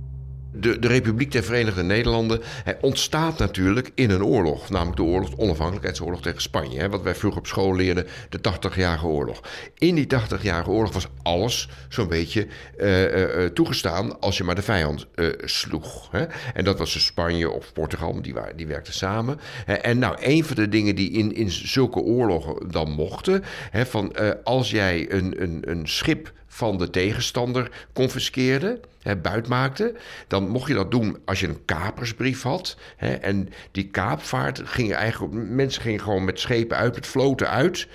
De, 0.60 0.80
de 0.80 0.88
Republiek 0.88 1.32
der 1.32 1.44
Verenigde 1.44 1.84
Nederlanden 1.84 2.42
ontstaat 2.82 3.38
natuurlijk 3.38 3.92
in 3.96 4.10
een 4.10 4.24
oorlog. 4.24 4.70
Namelijk 4.70 4.98
de 4.98 5.04
oorlog, 5.04 5.30
de 5.30 5.38
onafhankelijkheidsoorlog 5.38 6.22
tegen 6.22 6.42
Spanje. 6.42 6.90
Wat 6.90 7.02
wij 7.02 7.16
vroeger 7.16 7.40
op 7.40 7.48
school 7.48 7.76
leerden, 7.76 8.08
de 8.30 8.40
80-jarige 8.40 9.06
oorlog. 9.06 9.42
In 9.78 9.96
die 9.96 10.08
80-jarige 10.08 10.70
oorlog 10.70 10.94
was 10.94 11.08
alles 11.24 11.70
zo'n 11.90 12.08
beetje 12.08 12.48
uh, 12.78 13.38
uh, 13.38 13.46
toegestaan 13.46 14.20
als 14.20 14.38
je 14.38 14.44
maar 14.44 14.56
de 14.56 14.62
vijand 14.62 15.08
sloeg. 15.44 16.10
En 16.54 16.64
dat 16.64 16.78
was 16.78 16.94
dus 16.94 17.06
Spanje 17.06 17.50
of 17.50 17.74
Portugal, 17.74 18.22
die, 18.22 18.34
waren, 18.34 18.58
die 18.58 18.68
werkten 18.68 18.94
samen. 18.94 19.40
En 19.66 20.00
nou, 20.00 20.18
een 20.20 20.46
van 20.46 20.56
de 20.56 20.70
dingen 20.70 20.96
die 20.96 21.12
in, 21.12 21.36
in 21.36 21.52
zulke 21.52 22.00
oorlogen 22.00 22.72
dan 22.72 22.92
mochten... 22.92 23.44
Hè, 23.70 23.86
van 23.86 24.14
als 24.44 24.72
jij 24.72 25.12
een, 25.12 25.42
een, 25.42 25.62
een 25.66 25.88
schip 25.88 26.32
van 26.50 26.78
de 26.78 26.90
tegenstander 26.90 27.72
confiskeerde, 27.94 28.80
hè, 29.02 29.16
buitmaakte. 29.16 29.96
Dan 30.28 30.48
mocht 30.48 30.68
je 30.68 30.74
dat 30.74 30.92
doen 30.92 31.18
als 31.26 31.40
je 31.40 31.48
een 31.48 31.66
kapersbrief 31.66 32.42
had. 32.42 32.78
Hè, 32.96 33.14
en 33.14 33.50
die 33.72 33.88
kaapvaart 33.88 34.62
ging 34.64 34.94
eigenlijk... 34.94 35.34
Mensen 35.34 35.82
gingen 35.82 36.02
gewoon 36.02 36.26
met 36.26 36.40
schepen 36.40 36.78
uit, 36.78 36.96
met 36.96 37.08
vloten 37.08 37.50
uit 37.50 37.88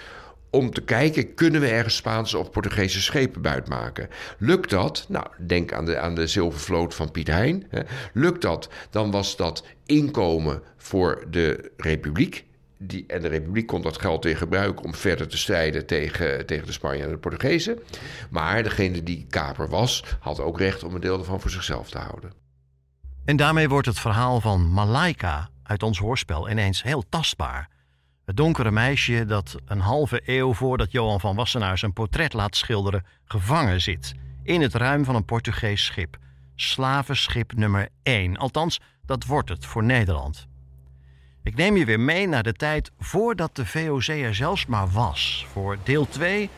om 0.54 0.70
te 0.70 0.80
kijken, 0.80 1.34
kunnen 1.34 1.60
we 1.60 1.68
ergens 1.68 1.96
Spaanse 1.96 2.38
of 2.38 2.50
Portugese 2.50 3.02
schepen 3.02 3.42
buitmaken? 3.42 4.08
Lukt 4.38 4.70
dat? 4.70 5.06
Nou, 5.08 5.26
denk 5.38 5.72
aan 5.72 5.84
de, 5.84 5.98
aan 5.98 6.14
de 6.14 6.26
zilvervloot 6.26 6.94
van 6.94 7.10
Piet 7.10 7.28
Hein. 7.28 7.66
Hè. 7.68 7.80
Lukt 8.12 8.42
dat? 8.42 8.68
Dan 8.90 9.10
was 9.10 9.36
dat 9.36 9.64
inkomen 9.86 10.62
voor 10.76 11.24
de 11.30 11.70
republiek. 11.76 12.44
Die, 12.86 13.04
en 13.06 13.22
de 13.22 13.28
Republiek 13.28 13.66
kon 13.66 13.82
dat 13.82 14.00
geld 14.00 14.24
weer 14.24 14.36
gebruiken 14.36 14.84
om 14.84 14.94
verder 14.94 15.28
te 15.28 15.38
strijden 15.38 15.86
tegen, 15.86 16.46
tegen 16.46 16.66
de 16.66 16.72
Spanjaarden 16.72 17.08
en 17.08 17.14
de 17.14 17.28
Portugezen. 17.28 17.78
Maar 18.30 18.62
degene 18.62 19.02
die 19.02 19.26
kaper 19.28 19.68
was, 19.68 20.04
had 20.20 20.40
ook 20.40 20.58
recht 20.58 20.82
om 20.82 20.94
een 20.94 21.00
deel 21.00 21.18
ervan 21.18 21.40
voor 21.40 21.50
zichzelf 21.50 21.90
te 21.90 21.98
houden. 21.98 22.32
En 23.24 23.36
daarmee 23.36 23.68
wordt 23.68 23.86
het 23.86 23.98
verhaal 23.98 24.40
van 24.40 24.72
Malaika 24.72 25.48
uit 25.62 25.82
ons 25.82 25.98
hoorspel 25.98 26.50
ineens 26.50 26.82
heel 26.82 27.04
tastbaar. 27.08 27.68
Het 28.24 28.36
donkere 28.36 28.70
meisje 28.70 29.24
dat 29.24 29.56
een 29.66 29.80
halve 29.80 30.22
eeuw 30.24 30.54
voordat 30.54 30.92
Johan 30.92 31.20
van 31.20 31.36
Wassenaar 31.36 31.78
zijn 31.78 31.92
portret 31.92 32.32
laat 32.32 32.56
schilderen, 32.56 33.06
gevangen 33.24 33.80
zit 33.80 34.14
in 34.42 34.60
het 34.60 34.74
ruim 34.74 35.04
van 35.04 35.14
een 35.14 35.24
Portugees 35.24 35.84
schip. 35.84 36.16
Slavenschip 36.54 37.52
nummer 37.52 37.88
1. 38.02 38.36
Althans, 38.36 38.80
dat 39.06 39.24
wordt 39.24 39.48
het 39.48 39.66
voor 39.66 39.84
Nederland. 39.84 40.46
Ik 41.44 41.56
neem 41.56 41.76
je 41.76 41.84
weer 41.84 42.00
mee 42.00 42.28
naar 42.28 42.42
de 42.42 42.52
tijd 42.52 42.90
voordat 43.00 43.56
de 43.56 43.66
VOC 43.66 44.06
er 44.06 44.34
zelfs 44.34 44.66
maar 44.66 44.88
was, 44.88 45.46
voor 45.52 45.76
deel 45.82 46.08
2 46.08 46.50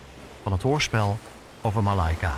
van 0.42 0.52
het 0.52 0.62
hoorspel 0.62 1.18
over 1.60 1.82
Malaika. 1.82 2.32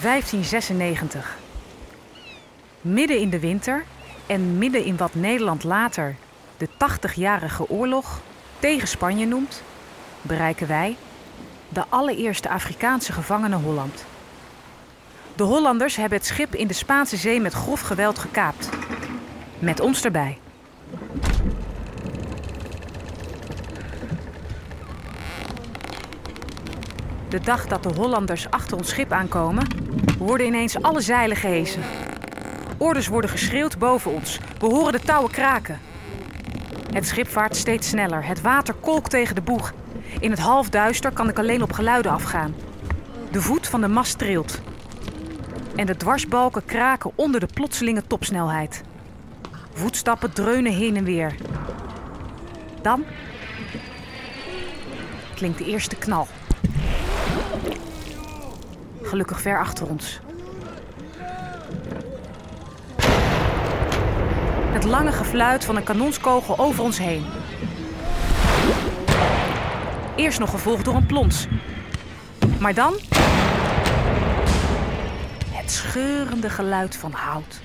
1596. 0.00 1.36
Midden 2.80 3.20
in 3.20 3.30
de 3.30 3.38
winter 3.38 3.84
en 4.26 4.58
midden 4.58 4.84
in 4.84 4.96
wat 4.96 5.14
Nederland 5.14 5.64
later 5.64 6.16
de 6.56 6.68
80-jarige 6.68 7.68
oorlog 7.68 8.20
tegen 8.58 8.88
Spanje 8.88 9.26
noemt, 9.26 9.62
bereiken 10.22 10.66
wij 10.66 10.96
de 11.68 11.84
allereerste 11.88 12.48
Afrikaanse 12.48 13.12
gevangenen 13.12 13.60
Holland. 13.60 14.04
De 15.36 15.44
Hollanders 15.44 15.96
hebben 15.96 16.18
het 16.18 16.26
schip 16.26 16.54
in 16.54 16.66
de 16.66 16.74
Spaanse 16.74 17.16
zee 17.16 17.40
met 17.40 17.52
grof 17.52 17.80
geweld 17.80 18.18
gekaapt. 18.18 18.68
Met 19.58 19.80
ons 19.80 20.04
erbij. 20.04 20.38
De 27.28 27.40
dag 27.40 27.66
dat 27.66 27.82
de 27.82 27.92
Hollanders 27.94 28.50
achter 28.50 28.76
ons 28.76 28.88
schip 28.88 29.12
aankomen, 29.12 29.66
worden 30.18 30.46
ineens 30.46 30.82
alle 30.82 31.00
zeilen 31.00 31.36
gehesen. 31.36 31.82
Orders 32.78 33.06
worden 33.06 33.30
geschreeuwd 33.30 33.78
boven 33.78 34.12
ons. 34.12 34.40
We 34.58 34.66
horen 34.66 34.92
de 34.92 35.00
touwen 35.00 35.30
kraken. 35.30 35.80
Het 36.92 37.06
schip 37.06 37.28
vaart 37.28 37.56
steeds 37.56 37.88
sneller. 37.88 38.26
Het 38.26 38.40
water 38.40 38.74
kolkt 38.74 39.10
tegen 39.10 39.34
de 39.34 39.40
boeg. 39.40 39.72
In 40.20 40.30
het 40.30 40.40
halfduister 40.40 41.12
kan 41.12 41.28
ik 41.28 41.38
alleen 41.38 41.62
op 41.62 41.72
geluiden 41.72 42.12
afgaan. 42.12 42.54
De 43.30 43.40
voet 43.40 43.68
van 43.68 43.80
de 43.80 43.88
mast 43.88 44.18
trilt. 44.18 44.60
En 45.76 45.86
de 45.86 45.96
dwarsbalken 45.96 46.64
kraken 46.64 47.10
onder 47.14 47.40
de 47.40 47.48
plotselinge 47.54 48.06
topsnelheid. 48.06 48.82
Voetstappen 49.76 50.32
dreunen 50.32 50.72
heen 50.72 50.96
en 50.96 51.04
weer. 51.04 51.34
Dan 52.82 53.04
klinkt 55.34 55.58
de 55.58 55.64
eerste 55.64 55.96
knal. 55.96 56.26
Gelukkig 59.02 59.40
ver 59.40 59.58
achter 59.58 59.86
ons. 59.86 60.20
Het 64.72 64.84
lange 64.84 65.12
gefluit 65.12 65.64
van 65.64 65.76
een 65.76 65.84
kanonskogel 65.84 66.58
over 66.58 66.84
ons 66.84 66.98
heen. 66.98 67.24
Eerst 70.16 70.38
nog 70.38 70.50
gevolgd 70.50 70.84
door 70.84 70.94
een 70.94 71.06
plons. 71.06 71.46
Maar 72.58 72.74
dan. 72.74 72.94
Het 75.50 75.70
scheurende 75.70 76.50
geluid 76.50 76.96
van 76.96 77.12
hout. 77.12 77.60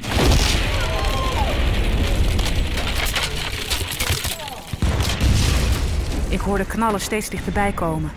Ik 6.29 6.39
hoor 6.39 6.57
de 6.57 6.65
knallen 6.65 7.01
steeds 7.01 7.29
dichterbij 7.29 7.71
komen. 7.71 8.11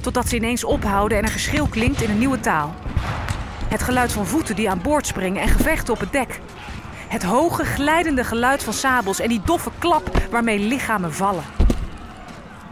Totdat 0.00 0.28
ze 0.28 0.36
ineens 0.36 0.64
ophouden 0.64 1.18
en 1.18 1.24
een 1.24 1.30
geschreeuw 1.30 1.66
klinkt 1.66 2.02
in 2.02 2.10
een 2.10 2.18
nieuwe 2.18 2.40
taal. 2.40 2.74
Het 3.68 3.82
geluid 3.82 4.12
van 4.12 4.26
voeten 4.26 4.56
die 4.56 4.70
aan 4.70 4.82
boord 4.82 5.06
springen 5.06 5.42
en 5.42 5.48
gevechten 5.48 5.94
op 5.94 6.00
het 6.00 6.12
dek. 6.12 6.40
Het 7.08 7.22
hoge, 7.22 7.64
glijdende 7.64 8.24
geluid 8.24 8.62
van 8.62 8.72
sabels 8.72 9.20
en 9.20 9.28
die 9.28 9.42
doffe 9.44 9.70
klap 9.78 10.22
waarmee 10.30 10.58
lichamen 10.58 11.14
vallen. 11.14 11.44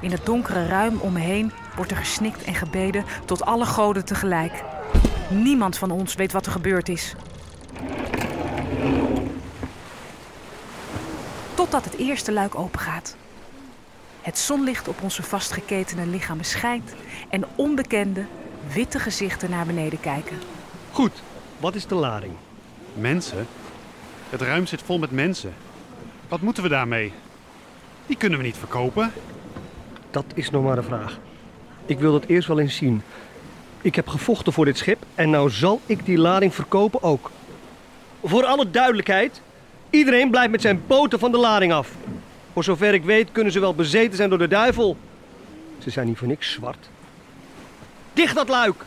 In 0.01 0.11
het 0.11 0.27
donkere 0.27 0.67
ruim 0.67 0.99
om 1.01 1.13
me 1.13 1.21
heen 1.21 1.53
wordt 1.77 1.91
er 1.91 1.97
gesnikt 1.97 2.45
en 2.45 2.55
gebeden 2.55 3.05
tot 3.25 3.45
alle 3.45 3.67
goden 3.67 4.05
tegelijk. 4.05 4.63
Niemand 5.31 5.79
van 5.79 5.91
ons 5.91 6.15
weet 6.15 6.33
wat 6.33 6.47
er 6.47 6.53
gebeurd 6.53 6.89
is. 6.89 7.15
Totdat 11.55 11.85
het 11.85 11.97
eerste 11.97 12.33
luik 12.33 12.55
opengaat. 12.55 13.17
Het 14.21 14.39
zonlicht 14.39 14.89
op 14.89 15.03
onze 15.03 15.23
vastgeketende 15.23 16.07
lichamen 16.07 16.45
schijnt 16.45 16.95
en 17.29 17.45
onbekende, 17.55 18.25
witte 18.73 18.99
gezichten 18.99 19.51
naar 19.51 19.67
beneden 19.67 20.01
kijken. 20.01 20.39
Goed, 20.93 21.23
wat 21.59 21.75
is 21.75 21.87
de 21.87 21.95
lading? 21.95 22.33
Mensen? 22.95 23.47
Het 24.31 24.41
ruim 24.41 24.67
zit 24.67 24.83
vol 24.83 24.99
met 24.99 25.11
mensen. 25.11 25.53
Wat 26.29 26.41
moeten 26.41 26.63
we 26.63 26.69
daarmee? 26.69 27.13
Die 28.07 28.17
kunnen 28.17 28.39
we 28.39 28.45
niet 28.45 28.57
verkopen. 28.57 29.13
Dat 30.11 30.25
is 30.35 30.51
nog 30.51 30.65
maar 30.65 30.77
de 30.77 30.83
vraag. 30.83 31.19
Ik 31.87 31.99
wil 31.99 32.13
dat 32.13 32.25
eerst 32.25 32.49
wel 32.49 32.61
eens 32.61 32.77
zien. 32.77 33.03
Ik 33.83 33.95
heb 33.95 34.09
gevochten 34.09 34.53
voor 34.53 34.65
dit 34.65 34.79
schip 34.79 35.03
en 35.15 35.31
nou 35.31 35.51
zal 35.51 35.81
ik 35.87 36.05
die 36.05 36.19
lading 36.19 36.55
verkopen 36.55 37.03
ook. 37.03 37.31
Voor 38.25 38.45
alle 38.45 38.71
duidelijkheid, 38.71 39.41
iedereen 39.91 40.31
blijft 40.31 40.51
met 40.51 40.61
zijn 40.61 40.87
poten 40.87 41.19
van 41.19 41.31
de 41.31 41.39
lading 41.39 41.73
af. 41.73 41.91
Voor 42.53 42.65
zover 42.65 42.95
ik 42.95 43.05
weet 43.05 43.33
kunnen 43.33 43.53
ze 43.53 43.61
wel 43.61 43.75
bezeten 43.75 44.17
zijn 44.17 44.29
door 44.29 44.39
de 44.39 44.49
duivel. 44.49 44.97
Ze 45.79 45.91
zijn 45.91 46.07
niet 46.07 46.19
voor 46.19 46.29
niks 46.29 46.53
zwart. 46.53 46.89
Dicht 48.13 48.35
dat 48.35 48.49
luik! 48.49 48.85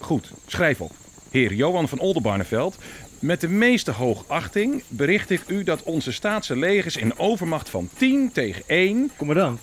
Goed, 0.00 0.32
schrijf 0.46 0.80
op. 0.80 0.92
Heer 1.30 1.52
Johan 1.52 1.88
van 1.88 1.98
Oldenbarneveld, 1.98 2.78
met 3.18 3.40
de 3.40 3.48
meeste 3.48 3.90
hoogachting 3.90 4.82
bericht 4.88 5.30
ik 5.30 5.42
u 5.46 5.62
dat 5.62 5.82
onze 5.82 6.12
staatse 6.12 6.56
legers 6.56 6.96
in 6.96 7.18
overmacht 7.18 7.68
van 7.68 7.88
10 7.96 8.30
tegen 8.32 8.62
1... 8.66 9.10
Commandant, 9.16 9.60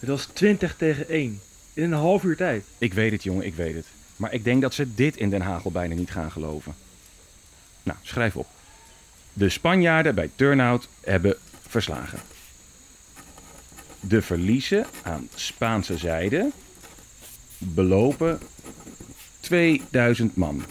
het 0.00 0.08
was 0.08 0.24
20 0.24 0.76
tegen 0.76 1.08
1. 1.08 1.40
In 1.74 1.82
een 1.82 1.92
half 1.92 2.22
uur 2.22 2.36
tijd. 2.36 2.64
Ik 2.78 2.94
weet 2.94 3.12
het, 3.12 3.22
jongen, 3.22 3.46
ik 3.46 3.54
weet 3.54 3.74
het. 3.74 3.86
Maar 4.16 4.32
ik 4.32 4.44
denk 4.44 4.62
dat 4.62 4.74
ze 4.74 4.94
dit 4.94 5.16
in 5.16 5.30
Den 5.30 5.40
Haag 5.40 5.64
al 5.64 5.70
bijna 5.70 5.94
niet 5.94 6.10
gaan 6.10 6.30
geloven. 6.30 6.74
Nou, 7.82 7.98
schrijf 8.02 8.36
op. 8.36 8.46
De 9.32 9.48
Spanjaarden 9.48 10.14
bij 10.14 10.30
Turnhout 10.34 10.88
hebben 11.00 11.36
verslagen. 11.68 12.18
De 14.00 14.22
verliezen 14.22 14.86
aan 15.02 15.28
Spaanse 15.34 15.96
zijde 15.98 16.50
belopen 17.58 18.38
2000 19.40 20.36
man. 20.36 20.64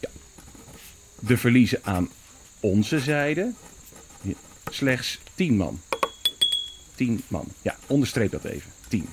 Ja. 0.00 0.08
De 1.18 1.36
verliezen 1.36 1.78
aan 1.82 2.08
onze 2.60 3.00
zijde 3.00 3.52
slechts 4.70 5.20
10 5.34 5.56
man. 5.56 5.80
10 6.98 7.22
man. 7.28 7.46
Ja, 7.62 7.76
onderstreep 7.86 8.30
dat 8.30 8.44
even. 8.44 8.70
10. 8.88 9.08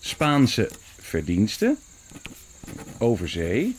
Spaanse 0.00 0.70
verdiensten 1.00 1.78
over 2.98 3.28
zee 3.28 3.76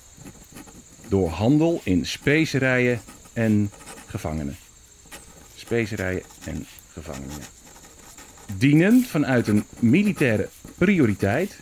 door 1.07 1.29
handel 1.29 1.81
in 1.83 2.05
specerijen 2.05 3.01
en 3.33 3.71
gevangenen. 4.07 4.57
Specerijen 5.55 6.21
en 6.43 6.65
gevangenen. 6.91 7.37
Dienen 8.57 9.03
vanuit 9.03 9.47
een 9.47 9.65
militaire 9.79 10.49
prioriteit. 10.77 11.59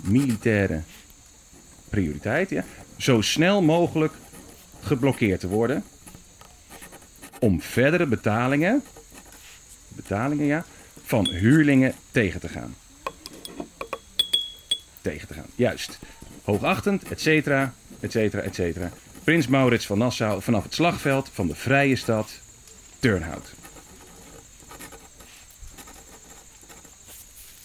Militaire 0.00 0.82
prioriteit, 1.88 2.50
ja. 2.50 2.64
Zo 2.96 3.20
snel 3.20 3.62
mogelijk 3.62 4.12
geblokkeerd 4.80 5.40
te 5.40 5.48
worden. 5.48 5.84
Om 7.40 7.60
verdere 7.60 8.06
betalingen. 8.06 8.82
Betalingen, 9.96 10.46
ja. 10.46 10.64
Van 11.04 11.28
huurlingen 11.28 11.94
tegen 12.10 12.40
te 12.40 12.48
gaan. 12.48 12.76
Tegen 15.00 15.28
te 15.28 15.34
gaan, 15.34 15.46
juist. 15.54 15.98
Hoogachtend, 16.44 17.02
et 17.02 17.20
cetera, 17.20 17.74
et 18.00 18.12
cetera, 18.12 18.42
et 18.42 18.54
cetera. 18.54 18.90
Prins 19.24 19.46
Maurits 19.46 19.86
van 19.86 19.98
Nassau 19.98 20.42
vanaf 20.42 20.62
het 20.62 20.74
slagveld 20.74 21.30
van 21.32 21.46
de 21.46 21.54
vrije 21.54 21.96
stad 21.96 22.30
Turnhout. 22.98 23.52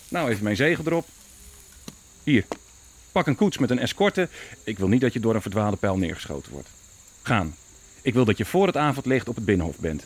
Nou, 0.08 0.30
even 0.30 0.44
mijn 0.44 0.56
zegel 0.56 0.84
erop. 0.86 1.08
Hier, 2.24 2.46
pak 3.12 3.28
een 3.28 3.36
koets 3.36 3.58
met 3.58 3.70
een 3.70 3.80
escorte. 3.80 4.30
Ik 4.63 4.78
wil 4.78 4.88
niet 4.88 5.02
dat 5.02 5.13
je 5.13 5.20
door 5.20 5.36
een 5.36 5.41
verdwaalde 5.41 5.78
pijl 5.78 5.98
neergeschoten 5.98 6.52
wordt. 6.52 6.70
Gaan. 7.22 7.56
Ik 8.02 8.13
wil 8.13 8.26
dat 8.26 8.38
je 8.38 8.46
voor 8.46 8.67
het 8.67 8.78
avondlicht 8.78 9.30
op 9.30 9.36
het 9.36 9.46
binnenhof 9.46 9.78
bent. 9.78 10.04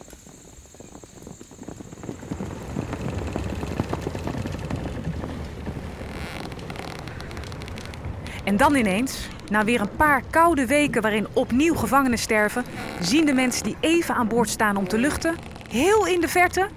En 8.46 8.58
dan 8.58 8.76
ineens, 8.76 9.28
na 9.50 9.64
weer 9.64 9.82
een 9.82 9.96
paar 9.96 10.24
koude 10.30 10.66
weken 10.66 11.02
waarin 11.02 11.28
opnieuw 11.34 11.76
gevangenen 11.76 12.18
sterven, 12.18 12.64
zien 13.00 13.26
de 13.26 13.34
mensen 13.34 13.64
die 13.64 13.76
even 13.80 14.16
aan 14.16 14.28
boord 14.28 14.50
staan 14.50 14.78
om 14.78 14.88
te 14.88 14.98
luchten, 14.98 15.36
heel 15.70 16.08
in 16.08 16.22
de 16.22 16.28
verte, 16.28 16.68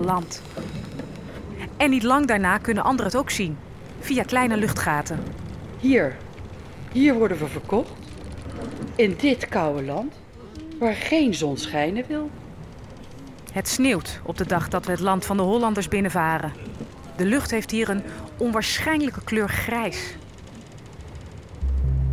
land. 0.00 0.42
En 1.76 1.90
niet 1.90 2.02
lang 2.02 2.26
daarna 2.26 2.58
kunnen 2.58 2.84
anderen 2.84 3.12
het 3.12 3.20
ook 3.20 3.30
zien, 3.30 3.58
via 4.00 4.22
kleine 4.22 4.56
luchtgaten. 4.56 5.22
Hier, 5.80 6.16
hier 6.92 7.14
worden 7.14 7.38
we 7.38 7.46
verkocht. 7.46 7.92
In 8.94 9.14
dit 9.18 9.48
koude 9.48 9.82
land, 9.82 10.14
waar 10.78 10.94
geen 10.94 11.34
zon 11.34 11.56
schijnen 11.56 12.04
wil. 12.08 12.30
Het 13.52 13.68
sneeuwt 13.68 14.20
op 14.22 14.36
de 14.36 14.46
dag 14.46 14.68
dat 14.68 14.84
we 14.86 14.90
het 14.90 15.00
land 15.00 15.24
van 15.24 15.36
de 15.36 15.42
Hollanders 15.42 15.88
binnenvaren. 15.88 16.52
De 17.16 17.24
lucht 17.24 17.50
heeft 17.50 17.70
hier 17.70 17.88
een 17.88 18.02
onwaarschijnlijke 18.36 19.24
kleur 19.24 19.48
grijs. 19.48 20.16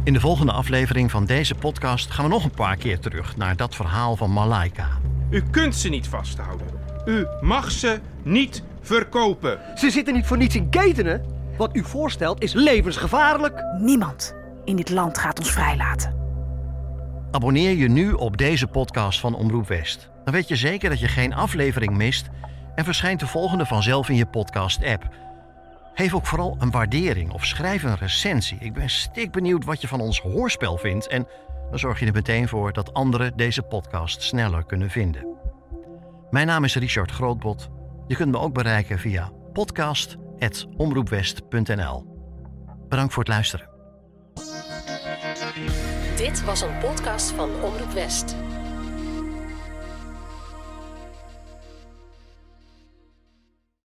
In 0.04 0.13
de 0.13 0.20
volgende 0.20 0.52
aflevering 0.52 1.12
van 1.12 1.26
deze 1.26 1.56
podcast 1.56 2.12
gaan 2.12 2.26
we 2.26 2.32
nog 2.32 2.44
een 2.44 2.52
paar 2.52 2.76
keer 2.76 3.00
terug 3.00 3.38
naar 3.38 3.56
dat 3.56 3.76
verhaal 3.76 4.16
van 4.16 4.32
Malaika. 4.32 4.88
U 5.30 5.44
kunt 5.52 5.76
ze 5.76 5.89
niet 5.89 6.08
vasthouden. 6.08 6.68
U 7.06 7.28
mag 7.42 7.72
ze 7.72 8.00
niet 8.24 8.63
verkopen. 8.82 9.60
Ze 9.76 9.89
zitten 9.89 10.13
niet 10.13 10.26
voor 10.26 10.38
niets 10.38 10.56
in 10.56 10.70
ketenen. 10.70 11.26
Wat 11.58 11.76
u 11.76 11.84
voorstelt 11.84 12.42
is 12.42 12.54
levensgevaarlijk. 12.54 13.63
Niemand 13.80 14.36
in 14.66 14.76
dit 14.76 14.89
land 14.89 15.18
gaat 15.18 15.39
ons 15.39 15.52
vrijlaten. 15.52 16.16
Abonneer 17.32 17.76
je 17.76 17.89
nu 17.89 18.12
op 18.12 18.38
deze 18.38 18.68
podcast 18.68 19.20
van 19.20 19.36
Omroep 19.36 19.68
West. 19.68 20.10
Dan 20.24 20.34
weet 20.34 20.48
je 20.48 20.56
zeker 20.56 20.89
dat 20.89 21.00
je 21.00 21.08
geen 21.08 21.34
aflevering 21.34 21.98
mist 21.98 22.30
en 22.76 22.86
verschijnt 22.86 23.20
de 23.20 23.28
volgende 23.28 23.66
vanzelf 23.66 24.10
in 24.10 24.16
je 24.16 24.26
podcast-app. 24.26 25.23
Geef 25.93 26.13
ook 26.13 26.25
vooral 26.25 26.56
een 26.60 26.71
waardering 26.71 27.32
of 27.32 27.45
schrijf 27.45 27.84
een 27.84 27.97
recensie. 27.97 28.58
Ik 28.60 28.73
ben 28.73 28.89
stik 28.89 29.32
benieuwd 29.32 29.65
wat 29.65 29.82
je 29.82 29.88
van 29.88 29.99
ons 29.99 30.19
hoorspel 30.19 30.77
vindt 30.77 31.08
en 31.08 31.27
dan 31.69 31.79
zorg 31.79 31.99
je 31.99 32.06
er 32.06 32.13
meteen 32.13 32.47
voor 32.47 32.73
dat 32.73 32.93
anderen 32.93 33.38
deze 33.38 33.62
podcast 33.62 34.21
sneller 34.21 34.65
kunnen 34.65 34.89
vinden. 34.89 35.27
Mijn 36.29 36.47
naam 36.47 36.63
is 36.63 36.75
Richard 36.75 37.12
Grootbot. 37.12 37.69
Je 38.08 38.15
kunt 38.15 38.32
me 38.32 38.39
ook 38.39 38.53
bereiken 38.53 38.99
via 38.99 39.32
podcast.omroepwest.nl. 39.53 42.06
Bedankt 42.89 43.13
voor 43.13 43.23
het 43.23 43.32
luisteren. 43.32 43.69
Dit 46.15 46.43
was 46.43 46.62
een 46.62 46.77
podcast 46.77 47.32
van 47.32 47.49
Omroep 47.62 47.91
West. 47.91 48.36